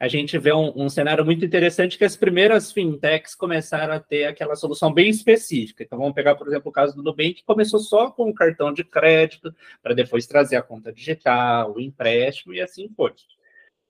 a 0.00 0.06
gente 0.06 0.38
vê 0.38 0.52
um, 0.52 0.72
um, 0.76 0.88
cenário 0.88 1.24
muito 1.24 1.44
interessante 1.44 1.98
que 1.98 2.04
as 2.04 2.16
primeiras 2.16 2.70
fintechs 2.70 3.34
começaram 3.34 3.94
a 3.94 3.98
ter 3.98 4.26
aquela 4.26 4.54
solução 4.54 4.92
bem 4.92 5.08
específica. 5.08 5.82
Então, 5.82 5.98
vamos 5.98 6.14
pegar, 6.14 6.36
por 6.36 6.46
exemplo, 6.46 6.68
o 6.68 6.72
caso 6.72 6.94
do 6.94 7.02
Nubank, 7.02 7.34
que 7.34 7.44
começou 7.44 7.80
só 7.80 8.08
com 8.08 8.30
o 8.30 8.34
cartão 8.34 8.72
de 8.72 8.84
crédito, 8.84 9.52
para 9.82 9.94
depois 9.94 10.26
trazer 10.26 10.54
a 10.54 10.62
conta 10.62 10.92
digital, 10.92 11.74
o 11.74 11.80
empréstimo 11.80 12.54
e 12.54 12.60
assim 12.60 12.88
foi. 12.96 13.12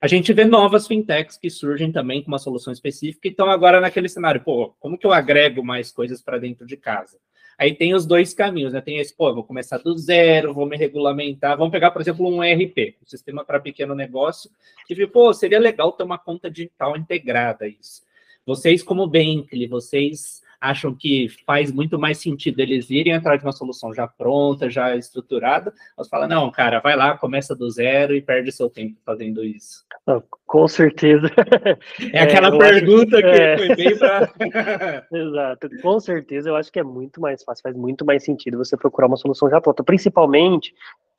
A 0.01 0.07
gente 0.07 0.33
vê 0.33 0.45
novas 0.45 0.87
fintechs 0.87 1.37
que 1.37 1.51
surgem 1.51 1.93
também 1.93 2.23
com 2.23 2.29
uma 2.29 2.39
solução 2.39 2.73
específica, 2.73 3.29
então 3.29 3.51
agora 3.51 3.81
naquele 3.81 4.09
cenário, 4.09 4.43
pô, 4.43 4.75
como 4.79 4.97
que 4.97 5.05
eu 5.05 5.13
agrego 5.13 5.63
mais 5.63 5.91
coisas 5.91 6.23
para 6.23 6.39
dentro 6.39 6.65
de 6.67 6.77
casa? 6.77 7.19
Aí 7.59 7.75
tem 7.75 7.93
os 7.93 8.07
dois 8.07 8.33
caminhos, 8.33 8.73
né? 8.73 8.81
Tem 8.81 8.99
esse, 8.99 9.13
pô, 9.13 9.35
vou 9.35 9.43
começar 9.43 9.79
do 9.79 9.99
zero, 9.99 10.55
vou 10.55 10.65
me 10.65 10.77
regulamentar. 10.77 11.59
Vamos 11.59 11.73
pegar, 11.73 11.91
por 11.91 12.01
exemplo, 12.01 12.29
um 12.29 12.43
ERP, 12.43 12.95
um 13.03 13.07
sistema 13.07 13.45
para 13.45 13.59
pequeno 13.59 13.97
negócio, 13.97 14.49
que, 14.87 15.07
pô, 15.09 15.35
seria 15.35 15.59
legal 15.59 15.91
ter 15.91 16.05
uma 16.05 16.19
conta 16.19 16.49
digital 16.49 16.97
integrada 16.97 17.67
isso. 17.67 18.03
Vocês, 18.47 18.81
como 18.83 19.09
Bankly, 19.09 19.67
vocês 19.67 20.41
acham 20.61 20.95
que 20.95 21.29
faz 21.47 21.71
muito 21.71 21.99
mais 21.99 22.19
sentido 22.19 22.61
eles 22.61 22.91
irem 22.91 23.15
atrás 23.15 23.41
de 23.41 23.47
uma 23.47 23.53
solução 23.53 23.95
já 23.95 24.07
pronta, 24.07 24.69
já 24.69 24.97
estruturada, 24.97 25.73
Você 25.97 26.09
fala, 26.09 26.27
não, 26.27 26.51
cara, 26.51 26.81
vai 26.81 26.97
lá, 26.97 27.17
começa 27.17 27.55
do 27.55 27.71
zero 27.71 28.15
e 28.15 28.21
perde 28.23 28.51
seu 28.51 28.69
tempo 28.69 28.97
fazendo 29.05 29.45
isso. 29.45 29.85
Com 30.47 30.67
certeza. 30.67 31.29
É 32.13 32.21
aquela 32.21 32.55
é, 32.55 32.59
pergunta 32.59 33.17
que, 33.17 33.23
que 33.23 33.29
é... 33.29 33.59
foi 33.59 33.77
bem 33.77 33.99
para. 33.99 34.33
Exato, 35.13 35.69
com 35.83 36.01
certeza 36.01 36.49
eu 36.49 36.57
acho 36.57 36.73
que 36.73 36.79
é 36.79 36.83
muito 36.83 37.21
mais 37.21 37.43
fácil, 37.43 37.63
faz 37.63 37.77
muito 37.77 38.05
mais 38.05 38.25
sentido 38.25 38.57
você 38.57 38.77
procurar 38.77 39.07
uma 39.07 39.17
solução 39.17 39.51
já 39.51 39.61
pronta, 39.61 39.85
principalmente 39.85 40.73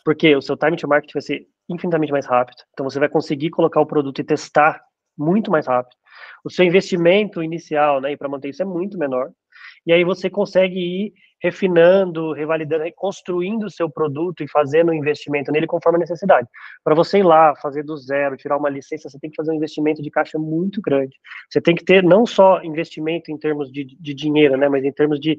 porque 0.03 0.35
o 0.35 0.41
seu 0.41 0.57
time 0.57 0.77
to 0.77 0.87
market 0.87 1.11
vai 1.13 1.21
ser 1.21 1.47
infinitamente 1.69 2.11
mais 2.11 2.25
rápido, 2.25 2.57
então 2.73 2.89
você 2.89 2.99
vai 2.99 3.09
conseguir 3.09 3.49
colocar 3.49 3.79
o 3.81 3.85
produto 3.85 4.19
e 4.19 4.23
testar 4.23 4.81
muito 5.17 5.51
mais 5.51 5.67
rápido 5.67 5.95
o 6.43 6.49
seu 6.49 6.65
investimento 6.65 7.43
inicial, 7.43 8.01
né, 8.01 8.15
para 8.15 8.29
manter 8.29 8.49
isso 8.49 8.61
é 8.61 8.65
muito 8.65 8.97
menor. 8.97 9.31
E 9.85 9.93
aí 9.93 10.03
você 10.03 10.29
consegue 10.29 10.79
ir 10.79 11.13
refinando, 11.41 12.33
revalidando, 12.33 12.83
reconstruindo 12.83 13.65
o 13.65 13.69
seu 13.69 13.89
produto 13.89 14.43
e 14.43 14.49
fazendo 14.49 14.91
um 14.91 14.93
investimento 14.93 15.51
nele 15.51 15.65
conforme 15.65 15.97
a 15.97 15.99
necessidade. 15.99 16.47
Para 16.83 16.93
você 16.93 17.19
ir 17.19 17.23
lá, 17.23 17.55
fazer 17.55 17.83
do 17.83 17.95
zero, 17.95 18.35
tirar 18.35 18.57
uma 18.57 18.69
licença, 18.69 19.09
você 19.09 19.17
tem 19.17 19.29
que 19.29 19.37
fazer 19.37 19.51
um 19.51 19.55
investimento 19.55 20.01
de 20.01 20.11
caixa 20.11 20.37
muito 20.37 20.81
grande. 20.81 21.15
Você 21.49 21.61
tem 21.61 21.75
que 21.75 21.83
ter 21.83 22.03
não 22.03 22.25
só 22.25 22.61
investimento 22.61 23.31
em 23.31 23.37
termos 23.37 23.71
de, 23.71 23.85
de 23.85 24.13
dinheiro, 24.13 24.57
né, 24.57 24.67
mas 24.67 24.83
em 24.83 24.91
termos 24.91 25.19
de 25.19 25.37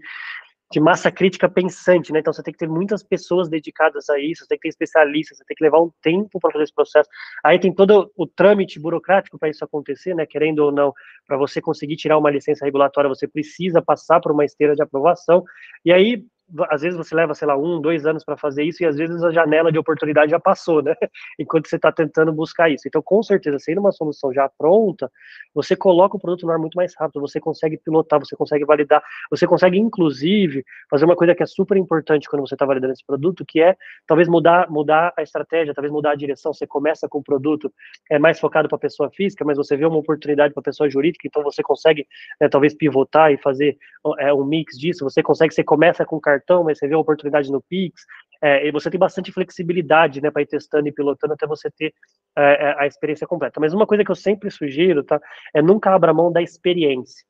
de 0.71 0.79
massa 0.79 1.11
crítica 1.11 1.49
pensante, 1.49 2.13
né? 2.13 2.21
Então 2.21 2.33
você 2.33 2.43
tem 2.43 2.53
que 2.53 2.59
ter 2.59 2.69
muitas 2.69 3.03
pessoas 3.03 3.49
dedicadas 3.49 4.09
a 4.09 4.19
isso, 4.21 4.43
você 4.43 4.49
tem 4.49 4.59
que 4.59 4.63
ter 4.63 4.69
especialistas, 4.69 5.39
você 5.39 5.45
tem 5.45 5.57
que 5.57 5.65
levar 5.65 5.81
um 5.81 5.91
tempo 6.01 6.39
para 6.39 6.53
fazer 6.53 6.65
esse 6.65 6.75
processo. 6.75 7.09
Aí 7.43 7.59
tem 7.59 7.75
todo 7.75 8.13
o 8.17 8.27
trâmite 8.27 8.79
burocrático 8.79 9.39
para 9.39 9.49
isso 9.49 9.65
acontecer, 9.65 10.15
né? 10.15 10.25
Querendo 10.27 10.61
ou 10.61 10.71
não, 10.71 10.93
para 11.27 11.37
você 11.37 11.61
conseguir 11.61 11.97
tirar 11.97 12.19
uma 12.19 12.31
licença 12.31 12.65
regulatória, 12.65 13.09
você 13.09 13.27
precisa 13.27 13.83
passar 13.83 14.21
por 14.21 14.31
uma 14.31 14.45
esteira 14.45 14.77
de 14.77 14.83
aprovação. 14.83 15.43
E 15.85 15.93
aí 15.93 16.25
às 16.69 16.83
vezes 16.83 16.97
você 16.97 17.15
leva, 17.15 17.35
sei 17.35 17.47
lá, 17.47 17.57
um, 17.57 17.81
dois 17.81 18.07
anos 18.07 18.25
para 18.25 18.37
fazer 18.37 18.65
isso 18.65 18.83
e 18.83 18.87
às 18.87 18.97
vezes 18.97 19.23
a 19.23 19.31
janela 19.31 19.71
de 19.71 19.79
oportunidade 19.79 20.31
já 20.31 20.41
passou, 20.41 20.83
né? 20.83 20.95
Enquanto 21.39 21.69
você 21.69 21.77
está 21.77 21.93
tentando 21.93 22.33
buscar 22.33 22.71
isso. 22.71 22.87
Então, 22.87 23.03
com 23.03 23.23
certeza, 23.23 23.59
sendo 23.59 23.81
uma 23.81 23.93
solução 23.93 24.33
já 24.33 24.49
pronta, 24.49 25.11
você 25.55 25.77
coloca 25.77 26.17
o 26.17 26.21
produto 26.21 26.47
no 26.47 26.53
ar 26.53 26.59
muito 26.59 26.75
mais 26.75 26.95
rápido, 26.97 27.21
você 27.21 27.41
consegue 27.41 27.77
pilotar, 27.77 28.19
você 28.19 28.37
consegue 28.37 28.65
validar, 28.65 29.03
você 29.31 29.47
consegue, 29.47 29.79
inclusive, 29.79 30.65
fazer 30.89 31.05
uma 31.05 31.17
coisa 31.17 31.35
que 31.35 31.43
é 31.43 31.47
super 31.47 31.77
importante 31.77 32.29
quando 32.29 32.47
você 32.47 32.55
está 32.55 32.67
validando 32.67 32.93
esse 32.93 33.05
produto, 33.05 33.45
que 33.47 33.61
é 33.61 33.77
talvez 34.07 34.29
mudar, 34.29 34.71
mudar 34.71 35.13
a 35.17 35.23
estratégia, 35.23 35.75
talvez 35.75 35.93
mudar 35.93 36.13
a 36.13 36.17
direção. 36.17 36.53
Você 36.53 36.67
começa 36.67 37.09
com 37.09 37.19
o 37.19 37.23
produto 37.23 37.73
é 38.11 38.19
mais 38.19 38.39
focado 38.41 38.69
para 38.69 38.77
a 38.77 38.81
pessoa 38.81 39.11
física, 39.11 39.45
mas 39.45 39.57
você 39.57 39.77
vê 39.77 39.85
uma 39.85 39.99
oportunidade 39.99 40.53
para 40.53 40.61
a 40.61 40.65
pessoa 40.65 40.89
jurídica, 40.89 41.27
então 41.27 41.43
você 41.43 41.63
consegue 41.63 42.07
né, 42.41 42.49
talvez 42.49 42.75
pivotar 42.75 43.33
e 43.33 43.39
fazer 43.39 43.77
é, 44.19 44.33
um 44.33 44.45
mix 44.45 44.79
disso. 44.79 45.05
Você 45.05 45.23
consegue, 45.23 45.55
você 45.55 45.65
começa 45.65 46.05
com 46.05 46.21
cartão 46.21 46.40
cartão, 46.41 46.65
mas 46.65 46.79
você 46.79 46.89
vê 46.89 46.95
a 46.95 46.99
oportunidade 46.99 47.51
no 47.51 47.63
Pix, 47.63 48.03
é, 48.43 48.67
e 48.67 48.73
você 48.73 48.91
tem 48.91 48.99
bastante 48.99 49.31
flexibilidade, 49.31 50.21
né, 50.21 50.31
para 50.31 50.43
ir 50.43 50.47
testando 50.47 50.89
e 50.89 50.93
pilotando 50.93 51.35
até 51.35 51.47
você 51.47 51.71
ter 51.71 51.93
é, 52.37 52.43
é, 52.43 52.77
a 52.79 52.87
experiência 52.87 53.27
completa. 53.27 53.61
Mas 53.61 53.75
uma 53.75 53.87
coisa 53.87 54.05
que 54.05 54.11
eu 54.11 54.17
sempre 54.17 54.51
sugiro, 54.51 55.05
tá, 55.05 55.21
é 55.55 55.61
nunca 55.61 55.95
abra 55.95 56.15
mão 56.15 56.33
da 56.33 56.41
experiência. 56.41 57.25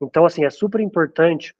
Então, 0.00 0.24
assim, 0.24 0.44
é 0.44 0.50
super 0.50 0.80
importante 0.80 1.54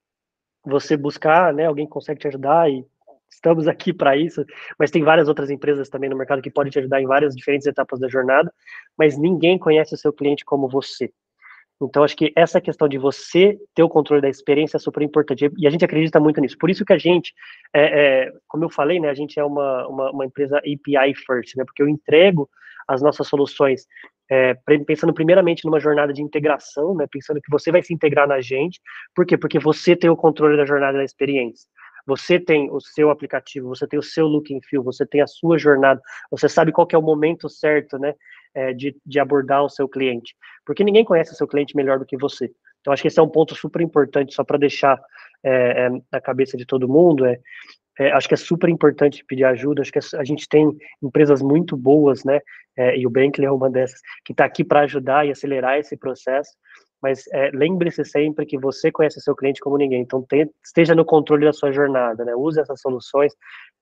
você 0.64 0.97
buscar, 0.97 1.53
né, 1.53 1.67
alguém 1.67 1.87
que 1.87 1.93
consegue 1.93 2.21
te 2.21 2.29
ajudar 2.29 2.71
e 2.71 2.85
estamos 3.31 3.69
aqui 3.69 3.93
para 3.93 4.17
isso, 4.17 4.45
mas 4.79 4.90
tem 4.90 5.03
várias 5.03 5.29
outras 5.29 5.51
empresas 5.51 5.88
também 5.88 6.09
no 6.09 6.17
mercado 6.17 6.40
que 6.40 6.51
podem 6.51 6.71
te 6.71 6.79
ajudar 6.79 7.03
em 7.03 7.07
várias 7.07 7.35
diferentes 7.35 7.67
etapas 7.67 8.01
da 8.01 8.09
jornada, 8.09 8.53
mas 8.97 9.19
ninguém 9.19 9.59
conhece 9.59 9.95
o 9.95 9.99
seu 9.99 10.12
cliente 10.12 10.45
como 10.45 10.69
você. 10.69 11.12
Então, 11.82 12.04
acho 12.04 12.16
que 12.16 12.32
essa 12.37 12.60
questão 12.60 12.88
de 12.88 12.98
você 12.98 13.58
ter 13.74 13.82
o 13.82 13.88
controle 13.88 14.22
da 14.22 14.28
experiência 14.28 14.76
é 14.76 14.80
super 14.80 15.02
importante. 15.02 15.50
E 15.58 15.66
a 15.66 15.70
gente 15.70 15.84
acredita 15.84 16.20
muito 16.20 16.40
nisso. 16.40 16.56
Por 16.58 16.70
isso 16.70 16.84
que 16.84 16.92
a 16.92 16.98
gente, 16.98 17.34
é, 17.74 17.82
é, 18.26 18.32
como 18.46 18.64
eu 18.64 18.70
falei, 18.70 19.00
né, 19.00 19.10
a 19.10 19.14
gente 19.14 19.38
é 19.38 19.44
uma, 19.44 19.87
uma, 19.88 20.10
uma, 20.10 20.26
empresa 20.26 20.58
API 20.58 21.14
first, 21.26 21.56
né, 21.56 21.64
porque 21.64 21.82
eu 21.82 21.88
entrego 21.88 22.48
as 22.87 23.02
nossas 23.02 23.26
soluções 23.26 23.87
é, 24.30 24.54
pensando 24.87 25.12
primeiramente 25.12 25.64
numa 25.64 25.80
jornada 25.80 26.12
de 26.12 26.22
integração, 26.22 26.94
né, 26.94 27.06
pensando 27.10 27.40
que 27.40 27.50
você 27.50 27.70
vai 27.70 27.82
se 27.82 27.92
integrar 27.92 28.28
na 28.28 28.40
gente. 28.40 28.80
Por 29.14 29.26
quê? 29.26 29.37
Porque 29.37 29.58
você 29.58 29.96
tem 29.96 30.08
o 30.08 30.16
controle 30.16 30.56
da 30.56 30.64
jornada 30.64 30.98
da 30.98 31.04
experiência. 31.04 31.68
Você 32.06 32.38
tem 32.38 32.70
o 32.70 32.80
seu 32.80 33.10
aplicativo, 33.10 33.68
você 33.68 33.87
tem 33.87 33.98
o 33.98 34.02
seu 34.02 34.26
look 34.26 34.54
and 34.54 34.60
feel, 34.68 34.82
você 34.82 35.06
tem 35.06 35.22
a 35.22 35.26
sua 35.26 35.58
jornada, 35.58 36.00
você 36.30 36.48
sabe 36.48 36.70
qual 36.70 36.87
é 36.92 36.98
o 36.98 37.02
momento 37.02 37.48
certo, 37.48 37.98
né, 37.98 38.14
é, 38.55 38.73
de, 38.73 38.97
de 39.05 39.21
abordar 39.21 39.64
o 39.64 39.69
seu 39.69 39.88
cliente. 39.88 40.35
Porque 40.64 40.85
ninguém 40.85 41.05
conhece 41.05 41.33
o 41.33 41.37
seu 41.37 41.47
cliente 41.47 41.77
melhor 41.77 41.99
do 41.99 42.07
que 42.07 42.17
você. 42.17 42.51
Então, 42.81 42.93
acho 42.93 43.03
que 43.03 43.09
esse 43.09 43.19
é 43.19 43.23
um 43.23 43.29
ponto 43.29 43.55
super 43.55 43.81
importante, 43.81 44.35
só 44.35 44.45
para 44.45 44.59
deixar 44.59 45.01
é, 45.43 45.87
é, 45.87 45.90
na 46.12 46.21
cabeça 46.21 46.57
de 46.57 46.67
todo 46.67 46.88
mundo. 46.88 47.25
É, 47.25 47.40
é, 47.99 48.12
acho 48.12 48.29
que 48.29 48.35
é 48.35 48.37
super 48.37 48.69
importante 48.69 49.25
pedir 49.25 49.45
ajuda. 49.45 49.83
Acho 49.83 49.93
que 49.93 50.01
a 50.17 50.25
gente 50.25 50.49
tem 50.49 50.71
empresas 51.03 51.40
muito 51.40 51.77
boas, 51.77 52.25
né? 52.25 52.40
É, 52.77 52.97
e 52.99 53.07
o 53.07 53.11
Bankly 53.11 53.47
é 53.47 53.51
uma 53.51 53.71
dessas, 53.71 54.01
que 54.25 54.33
está 54.33 54.45
aqui 54.45 54.64
para 54.64 54.81
ajudar 54.81 55.27
e 55.27 55.31
acelerar 55.31 55.79
esse 55.79 55.97
processo. 55.97 56.51
Mas 57.01 57.25
é, 57.33 57.51
lembre-se 57.53 58.05
sempre 58.05 58.47
que 58.47 58.59
você 58.59 58.90
conhece 58.90 59.21
seu 59.21 59.37
cliente 59.37 59.61
como 59.61 59.79
ninguém. 59.79 60.03
Então, 60.03 60.23
tem, 60.23 60.51
esteja 60.64 60.95
no 60.95 61.05
controle 61.05 61.45
da 61.45 61.53
sua 61.53 61.73
jornada, 61.73 62.25
né? 62.25 62.35
Use 62.35 62.61
essas 62.61 62.81
soluções, 62.81 63.33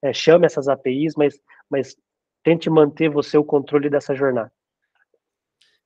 é, 0.03 0.13
chame 0.13 0.47
essas 0.47 0.69
APIs, 0.69 1.15
mas, 1.17 1.39
mas 1.71 1.97
tente 2.45 2.69
manter 2.69 3.09
você 3.09 3.39
o 3.39 3.45
controle 3.45 3.89
dessa 3.89 4.15
jornada. 4.15 4.51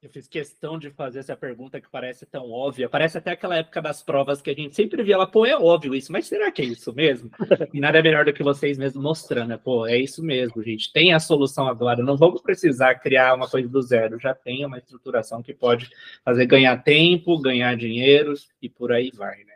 Eu 0.02 0.10
fiz 0.10 0.28
questão 0.28 0.78
de 0.78 0.90
fazer 0.90 1.20
essa 1.20 1.34
pergunta 1.34 1.80
que 1.80 1.88
parece 1.90 2.26
tão 2.26 2.50
óbvia. 2.50 2.88
Parece 2.88 3.16
até 3.16 3.30
aquela 3.30 3.56
época 3.56 3.80
das 3.80 4.02
provas 4.02 4.42
que 4.42 4.50
a 4.50 4.54
gente 4.54 4.76
sempre 4.76 5.02
via 5.02 5.16
lá, 5.16 5.26
pô, 5.26 5.46
é 5.46 5.56
óbvio 5.56 5.94
isso, 5.94 6.12
mas 6.12 6.26
será 6.26 6.52
que 6.52 6.60
é 6.60 6.66
isso 6.66 6.94
mesmo? 6.94 7.30
E 7.72 7.80
nada 7.80 7.98
é 7.98 8.02
melhor 8.02 8.24
do 8.24 8.32
que 8.32 8.42
vocês 8.42 8.78
mesmos 8.78 9.02
mostrando, 9.02 9.48
né? 9.48 9.56
Pô, 9.56 9.86
é 9.86 9.98
isso 9.98 10.22
mesmo, 10.22 10.62
gente. 10.62 10.92
Tem 10.92 11.12
a 11.12 11.18
solução 11.18 11.66
agora. 11.66 12.02
Não 12.02 12.16
vamos 12.16 12.40
precisar 12.42 12.94
criar 12.96 13.34
uma 13.34 13.48
coisa 13.48 13.68
do 13.68 13.82
zero. 13.82 14.20
Já 14.20 14.34
tem 14.34 14.64
uma 14.64 14.78
estruturação 14.78 15.42
que 15.42 15.52
pode 15.52 15.90
fazer 16.24 16.46
ganhar 16.46 16.76
tempo, 16.82 17.40
ganhar 17.40 17.76
dinheiro 17.76 18.34
e 18.62 18.68
por 18.68 18.92
aí 18.92 19.10
vai, 19.14 19.44
né? 19.44 19.55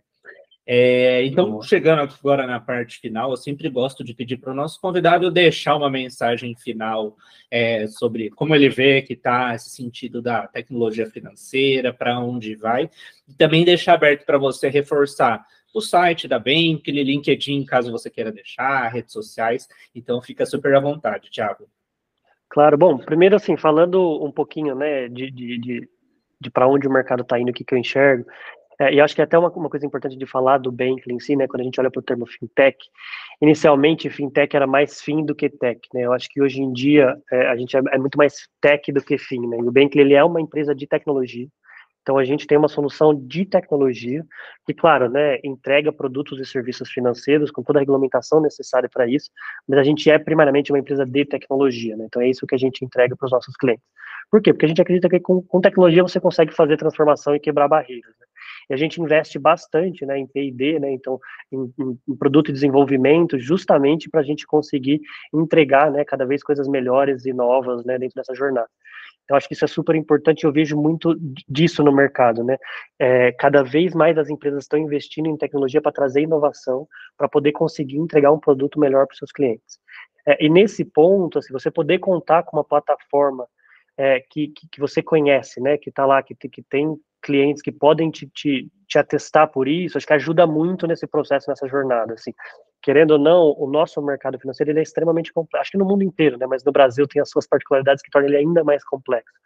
É, 0.73 1.25
então, 1.25 1.61
chegando 1.63 2.09
agora 2.17 2.47
na 2.47 2.61
parte 2.61 3.01
final, 3.01 3.33
eu 3.33 3.37
sempre 3.37 3.69
gosto 3.69 4.05
de 4.05 4.15
pedir 4.15 4.37
para 4.37 4.53
o 4.53 4.55
nosso 4.55 4.81
convidado 4.81 5.29
deixar 5.29 5.75
uma 5.75 5.91
mensagem 5.91 6.55
final 6.55 7.17
é, 7.51 7.89
sobre 7.89 8.31
como 8.31 8.55
ele 8.55 8.69
vê 8.69 9.03
que 9.03 9.15
está 9.15 9.53
esse 9.53 9.69
sentido 9.69 10.23
da 10.23 10.47
tecnologia 10.47 11.07
financeira, 11.07 11.93
para 11.93 12.21
onde 12.21 12.55
vai, 12.55 12.89
e 13.29 13.35
também 13.35 13.65
deixar 13.65 13.95
aberto 13.95 14.25
para 14.25 14.39
você 14.39 14.69
reforçar 14.69 15.45
o 15.75 15.81
site 15.81 16.29
da 16.29 16.39
Bankly, 16.39 17.03
LinkedIn, 17.03 17.65
caso 17.65 17.91
você 17.91 18.09
queira 18.09 18.31
deixar, 18.31 18.87
redes 18.93 19.13
sociais. 19.13 19.69
Então, 19.93 20.23
fica 20.23 20.47
super 20.47 20.73
à 20.77 20.79
vontade, 20.79 21.33
Thiago. 21.33 21.69
Claro, 22.49 22.79
bom, 22.79 22.97
primeiro 22.97 23.35
assim, 23.35 23.57
falando 23.57 24.25
um 24.25 24.31
pouquinho, 24.31 24.77
né, 24.77 25.09
de, 25.09 25.33
de, 25.33 25.59
de, 25.59 25.89
de 26.41 26.49
para 26.49 26.69
onde 26.69 26.87
o 26.87 26.93
mercado 26.93 27.23
está 27.23 27.41
indo, 27.41 27.51
o 27.51 27.53
que, 27.53 27.65
que 27.65 27.75
eu 27.75 27.79
enxergo, 27.79 28.25
é, 28.81 28.95
e 28.95 29.01
acho 29.01 29.15
que 29.15 29.21
é 29.21 29.25
até 29.25 29.39
uma, 29.39 29.51
uma 29.51 29.69
coisa 29.69 29.85
importante 29.85 30.17
de 30.17 30.25
falar 30.25 30.57
do 30.57 30.73
Bankly 30.73 31.15
em 31.15 31.21
si, 31.21 31.37
né, 31.37 31.47
quando 31.47 31.61
a 31.61 31.65
gente 31.65 31.79
olha 31.79 31.91
para 31.91 32.01
o 32.01 32.03
termo 32.03 32.27
fintech, 32.27 32.79
inicialmente 33.43 34.09
fintech 34.09 34.57
era 34.57 34.67
mais 34.67 35.03
fim 35.03 35.23
do 35.23 35.35
que 35.35 35.51
tech, 35.51 35.79
né, 35.93 36.07
eu 36.07 36.15
acho 36.15 36.29
que 36.31 36.41
hoje 36.41 36.63
em 36.63 36.73
dia 36.73 37.15
é, 37.31 37.49
a 37.49 37.57
gente 37.57 37.77
é, 37.77 37.81
é, 37.93 37.99
muito 37.99 38.17
mais 38.17 38.49
tech 38.59 38.91
do 38.91 39.05
que 39.05 39.19
fim, 39.19 39.47
né, 39.47 39.59
e 39.59 39.69
o 39.69 39.71
Bankly 39.71 40.01
ele 40.01 40.15
é 40.15 40.25
uma 40.25 40.41
empresa 40.41 40.75
de 40.75 40.87
tecnologia, 40.87 41.47
então 42.03 42.17
a 42.17 42.25
gente 42.25 42.47
tem 42.47 42.57
uma 42.57 42.69
solução 42.69 43.15
de 43.15 43.45
tecnologia 43.45 44.25
que, 44.67 44.73
claro, 44.73 45.11
né, 45.11 45.39
entrega 45.45 45.93
produtos 45.93 46.41
e 46.41 46.47
serviços 46.47 46.91
financeiros 46.91 47.51
com 47.51 47.63
toda 47.63 47.79
a 47.79 47.81
regulamentação 47.81 48.41
necessária 48.41 48.89
para 48.91 49.07
isso, 49.07 49.31
mas 49.69 49.79
a 49.79 49.83
gente 49.83 50.11
é 50.11 50.19
primariamente 50.19 50.73
uma 50.73 50.79
empresa 50.79 51.05
de 51.05 51.25
tecnologia, 51.27 51.97
né? 51.97 52.07
Então 52.07 52.23
é 52.23 52.29
isso 52.29 52.47
que 52.47 52.55
a 52.55 52.59
gente 52.59 52.83
entrega 52.85 53.15
para 53.15 53.27
os 53.27 53.33
nossos 53.33 53.55
clientes. 53.55 53.85
Por 54.31 54.41
quê? 54.41 54.53
Porque 54.53 54.65
a 54.65 54.69
gente 54.69 54.81
acredita 54.81 55.09
que 55.09 55.21
com, 55.21 55.43
com 55.43 55.61
tecnologia 55.61 56.03
você 56.03 56.19
consegue 56.19 56.55
fazer 56.55 56.77
transformação 56.77 57.35
e 57.35 57.41
quebrar 57.41 57.69
barreiras. 57.69 58.15
Né? 58.19 58.27
E 58.71 58.75
a 58.75 58.77
gente 58.77 59.03
investe 59.03 59.39
bastante 59.39 60.07
né, 60.07 60.17
em 60.17 60.27
P&D, 60.27 60.79
né, 60.79 60.93
então 60.93 61.19
em, 61.51 61.73
em, 62.09 62.17
produto 62.17 62.51
e 62.51 62.53
desenvolvimento, 62.53 63.39
justamente 63.39 64.09
para 64.09 64.21
a 64.21 64.25
gente 64.25 64.47
conseguir 64.47 65.01
entregar 65.35 65.91
né, 65.91 66.05
cada 66.05 66.25
vez 66.25 66.43
coisas 66.43 66.69
melhores 66.69 67.27
e 67.27 67.33
novas 67.33 67.85
né, 67.85 67.99
dentro 67.99 68.15
dessa 68.15 68.35
jornada. 68.35 68.69
Então, 69.25 69.37
acho 69.37 69.47
que 69.47 69.55
isso 69.55 69.65
é 69.65 69.69
super 69.69 69.95
importante. 69.95 70.43
Eu 70.43 70.51
vejo 70.51 70.77
muito 70.77 71.17
disso 71.49 71.85
no 71.85 71.93
mercado, 71.93 72.43
né? 72.43 72.57
É, 72.99 73.31
cada 73.31 73.63
vez 73.63 73.95
mais 73.95 74.19
as 74.19 74.29
empresas 74.29 74.65
estão 74.65 74.77
investindo 74.77 75.29
em 75.29 75.37
tecnologia 75.37 75.81
para 75.81 75.93
trazer 75.93 76.23
inovação, 76.23 76.89
para 77.17 77.29
poder 77.29 77.53
conseguir 77.53 77.97
entregar 77.97 78.33
um 78.33 78.41
produto 78.41 78.81
melhor 78.81 79.07
para 79.07 79.13
os 79.13 79.19
seus 79.19 79.31
clientes. 79.31 79.79
É, 80.27 80.45
e 80.45 80.49
nesse 80.49 80.85
ponto, 80.85 81.39
assim, 81.39 81.53
você 81.53 81.71
poder 81.71 82.01
contar 82.01 82.43
com 82.43 82.57
uma 82.57 82.65
plataforma 82.65 83.47
é, 83.97 84.19
que, 84.19 84.49
que, 84.49 84.69
que, 84.69 84.81
você 84.81 85.01
conhece, 85.01 85.61
né? 85.61 85.79
Que 85.79 85.91
está 85.91 86.05
lá, 86.05 86.21
que, 86.25 86.35
que 86.35 86.63
tem 86.63 86.99
clientes 87.21 87.63
que 87.63 87.71
podem 87.73 88.11
te, 88.11 88.27
te, 88.29 88.71
te 88.89 88.99
atestar 88.99 89.49
por 89.51 89.69
isso, 89.69 89.97
acho 89.97 90.07
que 90.07 90.13
ajuda 90.13 90.47
muito 90.47 90.87
nesse 90.87 91.07
processo, 91.07 91.49
nessa 91.49 91.69
jornada, 91.69 92.15
assim. 92.15 92.33
Querendo 92.83 93.13
ou 93.13 93.19
não, 93.19 93.55
o 93.59 93.71
nosso 93.71 94.01
mercado 94.01 94.39
financeiro 94.39 94.71
ele 94.71 94.81
é 94.81 94.83
extremamente 94.83 95.33
complexo, 95.33 95.61
acho 95.63 95.71
que 95.73 95.79
no 95.79 95.85
mundo 95.85 96.03
inteiro, 96.03 96.39
né, 96.39 96.47
mas 96.47 96.65
no 96.65 96.73
Brasil 96.73 97.07
tem 97.07 97.21
as 97.21 97.29
suas 97.29 97.47
particularidades 97.47 98.03
que 98.03 98.11
tornam 98.11 98.29
ele 98.29 98.39
ainda 98.39 98.65
mais 98.65 98.83
complexo. 98.85 99.39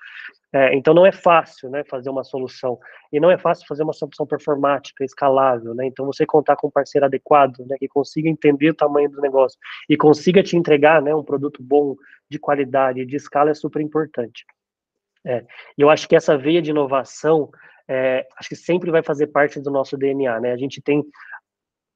É, 0.53 0.75
então 0.75 0.95
não 0.95 1.05
é 1.05 1.11
fácil, 1.11 1.69
né, 1.69 1.83
fazer 1.85 2.11
uma 2.11 2.23
solução, 2.23 2.79
e 3.13 3.19
não 3.19 3.31
é 3.31 3.37
fácil 3.37 3.67
fazer 3.67 3.83
uma 3.83 3.93
solução 3.93 4.25
performática, 4.25 5.05
escalável, 5.05 5.75
né, 5.75 5.87
então 5.87 6.07
você 6.07 6.25
contar 6.25 6.55
com 6.55 6.69
um 6.69 6.71
parceiro 6.71 7.07
adequado, 7.07 7.59
né, 7.67 7.77
que 7.79 7.89
consiga 7.89 8.29
entender 8.29 8.71
o 8.71 8.75
tamanho 8.75 9.11
do 9.11 9.21
negócio 9.21 9.59
e 9.89 9.97
consiga 9.97 10.43
te 10.43 10.57
entregar, 10.57 11.03
né, 11.03 11.15
um 11.15 11.25
produto 11.25 11.61
bom, 11.61 11.97
de 12.31 12.39
qualidade, 12.39 13.05
de 13.05 13.17
escala 13.17 13.51
é 13.51 13.55
super 13.55 13.83
importante. 13.83 14.45
É, 15.27 15.45
eu 15.79 15.89
acho 15.89 16.09
que 16.09 16.17
essa 16.17 16.37
veia 16.37 16.61
de 16.61 16.71
inovação, 16.71 17.51
é, 17.89 18.27
acho 18.39 18.49
que 18.49 18.57
sempre 18.57 18.91
vai 18.91 19.03
fazer 19.03 19.29
parte 19.29 19.61
do 19.61 19.71
nosso 19.71 19.97
DNA, 19.97 20.41
né? 20.41 20.53
A 20.53 20.57
gente 20.57 20.83
tem, 20.83 21.03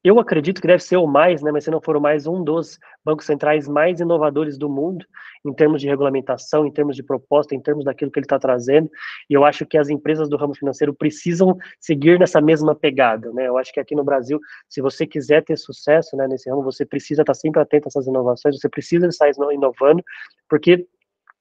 eu 0.02 0.18
acredito 0.18 0.60
que 0.60 0.66
deve 0.66 0.82
ser 0.82 0.96
o 0.96 1.06
mais, 1.06 1.42
né? 1.42 1.52
Mas 1.52 1.64
se 1.64 1.70
não 1.70 1.80
for 1.80 1.96
o 1.96 2.00
mais, 2.00 2.26
um 2.26 2.42
dos 2.42 2.78
bancos 3.04 3.26
centrais 3.26 3.68
mais 3.68 4.00
inovadores 4.00 4.56
do 4.56 4.68
mundo, 4.68 5.04
em 5.44 5.52
termos 5.52 5.80
de 5.80 5.88
regulamentação, 5.88 6.66
em 6.66 6.72
termos 6.72 6.96
de 6.96 7.02
proposta, 7.02 7.54
em 7.54 7.60
termos 7.60 7.84
daquilo 7.84 8.10
que 8.10 8.18
ele 8.18 8.24
está 8.24 8.38
trazendo. 8.38 8.90
E 9.28 9.34
eu 9.34 9.44
acho 9.44 9.66
que 9.66 9.76
as 9.76 9.90
empresas 9.90 10.28
do 10.28 10.36
ramo 10.36 10.54
financeiro 10.54 10.94
precisam 10.94 11.56
seguir 11.78 12.18
nessa 12.18 12.40
mesma 12.40 12.74
pegada, 12.74 13.30
né? 13.32 13.46
Eu 13.46 13.58
acho 13.58 13.72
que 13.72 13.80
aqui 13.80 13.94
no 13.94 14.04
Brasil, 14.04 14.40
se 14.68 14.80
você 14.80 15.06
quiser 15.06 15.44
ter 15.44 15.56
sucesso, 15.58 16.16
né, 16.16 16.26
nesse 16.26 16.48
ramo, 16.48 16.62
você 16.62 16.86
precisa 16.86 17.22
estar 17.22 17.34
tá 17.34 17.38
sempre 17.38 17.60
atento 17.60 17.88
a 17.88 17.90
essas 17.90 18.06
inovações, 18.06 18.58
você 18.58 18.68
precisa 18.68 19.06
estar 19.06 19.28
inovando, 19.52 20.02
porque 20.48 20.86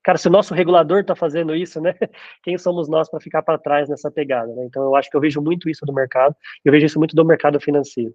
cara, 0.04 0.18
se 0.18 0.28
o 0.28 0.32
nosso 0.32 0.54
regulador 0.54 1.02
está 1.02 1.16
fazendo 1.16 1.56
isso, 1.56 1.82
né? 1.82 1.94
Quem 2.44 2.58
somos 2.58 2.88
nós 2.88 3.10
para 3.10 3.20
ficar 3.20 3.42
para 3.42 3.58
trás 3.58 3.90
nessa 3.90 4.12
pegada? 4.12 4.54
Né? 4.54 4.66
Então, 4.66 4.84
eu 4.84 4.96
acho 4.96 5.10
que 5.10 5.18
eu 5.18 5.22
vejo 5.22 5.42
muito 5.42 5.70
isso 5.70 5.86
do 5.86 5.94
mercado, 5.94 6.36
eu 6.64 6.72
vejo 6.72 6.86
isso 6.86 7.00
muito 7.00 7.16
do 7.16 7.26
mercado 7.26 7.60
financeiro. 7.60 8.14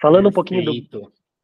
Falando 0.00 0.28
um 0.28 0.32
pouquinho 0.32 0.64
do. 0.64 0.72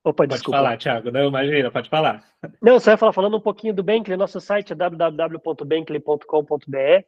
Opa, 0.03 0.19
pode 0.19 0.35
desculpa. 0.35 0.59
falar, 0.59 0.79
Thiago. 0.79 1.11
Não, 1.11 1.29
imagina, 1.29 1.71
pode 1.71 1.91
falar. 1.91 2.25
Não, 2.63 2.79
só 2.79 2.93
ia 2.93 2.97
falar, 2.97 3.13
falando 3.13 3.37
um 3.37 3.41
pouquinho 3.41 3.75
do 3.75 3.83
Bankly, 3.83 4.17
nosso 4.17 4.41
site 4.41 4.73
é 4.73 4.77
www.bankly.com.br. 4.77 7.05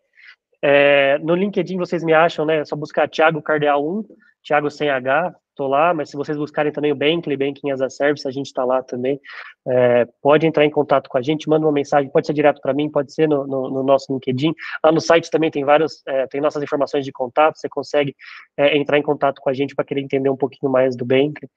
É, 0.60 1.16
no 1.18 1.36
LinkedIn 1.36 1.76
vocês 1.76 2.02
me 2.02 2.12
acham, 2.12 2.44
né? 2.44 2.56
É 2.58 2.64
só 2.64 2.74
buscar 2.74 3.08
Thiago 3.08 3.40
Cardeal 3.40 3.88
1, 3.88 4.04
Thiago 4.42 4.68
sem 4.68 4.90
H, 4.90 5.32
tô 5.58 5.66
lá, 5.66 5.92
mas 5.92 6.08
se 6.08 6.16
vocês 6.16 6.38
buscarem 6.38 6.70
também 6.70 6.92
o 6.92 6.94
Bankly, 6.94 7.36
Banking 7.36 7.72
as 7.72 7.80
a 7.80 7.90
Service, 7.90 8.26
a 8.28 8.30
gente 8.30 8.46
está 8.46 8.64
lá 8.64 8.80
também. 8.80 9.20
É, 9.66 10.06
pode 10.22 10.46
entrar 10.46 10.64
em 10.64 10.70
contato 10.70 11.10
com 11.10 11.18
a 11.18 11.22
gente, 11.22 11.48
manda 11.48 11.66
uma 11.66 11.72
mensagem, 11.72 12.08
pode 12.08 12.28
ser 12.28 12.32
direto 12.32 12.60
para 12.60 12.72
mim, 12.72 12.88
pode 12.88 13.12
ser 13.12 13.28
no, 13.28 13.44
no, 13.44 13.68
no, 13.68 13.82
nosso 13.82 14.12
LinkedIn. 14.12 14.54
Lá 14.84 14.92
no 14.92 15.00
site 15.00 15.28
também 15.28 15.50
tem 15.50 15.64
vários, 15.64 16.00
é, 16.06 16.28
tem 16.28 16.40
nossas 16.40 16.62
informações 16.62 17.04
de 17.04 17.10
contato, 17.10 17.58
você 17.58 17.68
consegue 17.68 18.14
é, 18.56 18.78
entrar 18.78 18.98
em 18.98 19.02
contato 19.02 19.40
com 19.40 19.50
a 19.50 19.52
gente 19.52 19.74
para 19.74 19.84
querer 19.84 20.00
entender 20.00 20.30
um 20.30 20.36
pouquinho 20.36 20.70
mais 20.70 20.96
do 20.96 21.04
Bankly. 21.04 21.50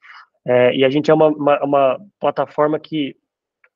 É, 0.44 0.74
e 0.74 0.84
a 0.84 0.90
gente 0.90 1.08
é 1.08 1.14
uma, 1.14 1.28
uma, 1.28 1.64
uma 1.64 2.00
plataforma 2.18 2.80
que 2.80 3.14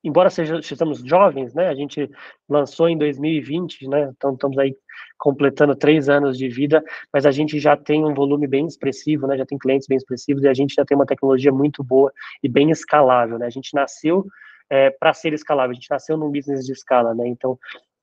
embora 0.07 0.31
seja, 0.31 0.63
sejamos 0.63 1.01
jovens, 1.01 1.53
né, 1.53 1.69
a 1.69 1.75
gente 1.75 2.09
lançou 2.49 2.89
em 2.89 2.97
2020, 2.97 3.89
né, 3.89 4.13
então 4.17 4.35
estamos 4.35 4.57
aí 4.57 4.77
completando 5.19 5.75
três 5.75 6.09
anos 6.09 6.39
de 6.39 6.49
vida, 6.49 6.83
mas 7.13 7.27
a 7.27 7.31
gente 7.33 7.59
já 7.59 7.77
tem 7.77 8.05
um 8.05 8.15
volume 8.15 8.47
bem 8.47 8.67
expressivo, 8.67 9.27
né, 9.27 9.37
já 9.37 9.45
tem 9.45 9.59
clientes 9.59 9.89
bem 9.89 9.99
expressivos 9.99 10.45
e 10.45 10.49
a 10.49 10.55
gente 10.55 10.75
já 10.75 10.85
tem 10.85 10.97
uma 10.97 11.07
tecnologia 11.07 11.53
muito 11.53 11.83
boa 11.83 12.13
e 12.43 12.49
bem 12.49 12.71
escalável, 12.71 13.39
né, 13.39 13.47
a 13.47 13.51
gente 13.51 13.75
nasceu 13.75 14.25
é, 14.71 14.91
para 14.91 15.13
ser 15.13 15.33
escalável, 15.33 15.73
a 15.73 15.75
gente 15.75 15.91
nasceu 15.91 16.17
num 16.17 16.31
business 16.31 16.65
de 16.65 16.73
escala, 16.73 17.15
né, 17.15 17.27
então 17.27 17.59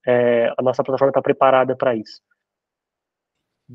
é, 0.05 0.53
a 0.57 0.61
nossa 0.61 0.83
plataforma 0.83 1.11
está 1.11 1.21
preparada 1.21 1.75
para 1.75 1.95
isso. 1.95 2.21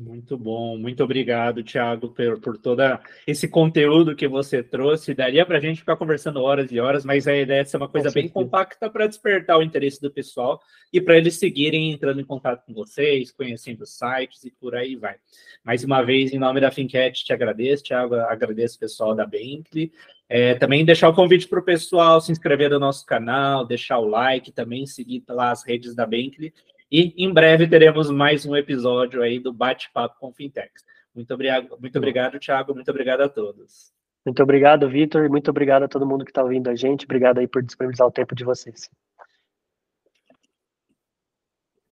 Muito 0.01 0.37
bom, 0.37 0.77
muito 0.77 1.03
obrigado, 1.03 1.61
Thiago, 1.61 2.07
por, 2.07 2.39
por 2.39 2.57
todo 2.57 2.81
esse 3.27 3.49
conteúdo 3.49 4.15
que 4.15 4.29
você 4.29 4.63
trouxe. 4.63 5.13
Daria 5.13 5.45
para 5.45 5.57
a 5.57 5.59
gente 5.59 5.81
ficar 5.81 5.97
conversando 5.97 6.41
horas 6.41 6.71
e 6.71 6.79
horas, 6.79 7.03
mas 7.03 7.27
a 7.27 7.35
ideia 7.35 7.59
é 7.59 7.65
ser 7.65 7.75
uma 7.75 7.89
coisa 7.89 8.09
bem 8.09 8.29
compacta 8.29 8.89
para 8.89 9.07
despertar 9.07 9.57
o 9.57 9.61
interesse 9.61 10.01
do 10.01 10.09
pessoal 10.09 10.61
e 10.93 11.01
para 11.01 11.17
eles 11.17 11.37
seguirem 11.37 11.91
entrando 11.91 12.21
em 12.21 12.23
contato 12.23 12.65
com 12.65 12.73
vocês, 12.73 13.29
conhecendo 13.29 13.81
os 13.81 13.89
sites 13.89 14.45
e 14.45 14.51
por 14.51 14.73
aí 14.73 14.95
vai. 14.95 15.17
Mais 15.65 15.83
uma 15.83 16.01
vez, 16.01 16.31
em 16.31 16.39
nome 16.39 16.61
da 16.61 16.71
Fincat, 16.71 17.25
te 17.25 17.33
agradeço, 17.33 17.83
Thiago, 17.83 18.15
agradeço 18.15 18.77
o 18.77 18.79
pessoal 18.79 19.13
da 19.13 19.25
Bentley. 19.25 19.91
É, 20.29 20.53
também 20.55 20.85
deixar 20.85 21.09
o 21.09 21.13
convite 21.13 21.45
para 21.45 21.59
o 21.59 21.65
pessoal 21.65 22.21
se 22.21 22.31
inscrever 22.31 22.69
no 22.69 22.79
nosso 22.79 23.05
canal, 23.05 23.65
deixar 23.65 23.99
o 23.99 24.07
like, 24.07 24.49
também 24.53 24.85
seguir 24.85 25.25
lá 25.27 25.51
as 25.51 25.65
redes 25.65 25.93
da 25.93 26.05
Bentley 26.05 26.53
e 26.91 27.13
em 27.17 27.31
breve 27.31 27.67
teremos 27.67 28.09
mais 28.09 28.45
um 28.45 28.55
episódio 28.55 29.21
aí 29.21 29.39
do 29.39 29.53
Bate-Papo 29.53 30.17
com 30.19 30.33
Fintechs. 30.33 30.83
Muito 31.13 31.33
obrigado, 31.33 31.77
muito 31.79 31.97
obrigado, 31.97 32.39
Thiago. 32.39 32.73
Muito 32.73 32.89
obrigado 32.89 33.21
a 33.21 33.29
todos. 33.29 33.91
Muito 34.25 34.43
obrigado, 34.43 34.89
Vitor. 34.89 35.29
Muito 35.29 35.49
obrigado 35.49 35.83
a 35.83 35.87
todo 35.87 36.05
mundo 36.05 36.25
que 36.25 36.31
está 36.31 36.43
ouvindo 36.43 36.69
a 36.69 36.75
gente. 36.75 37.05
Obrigado 37.05 37.39
aí 37.39 37.47
por 37.47 37.63
disponibilizar 37.63 38.07
o 38.07 38.11
tempo 38.11 38.35
de 38.35 38.43
vocês. 38.43 38.89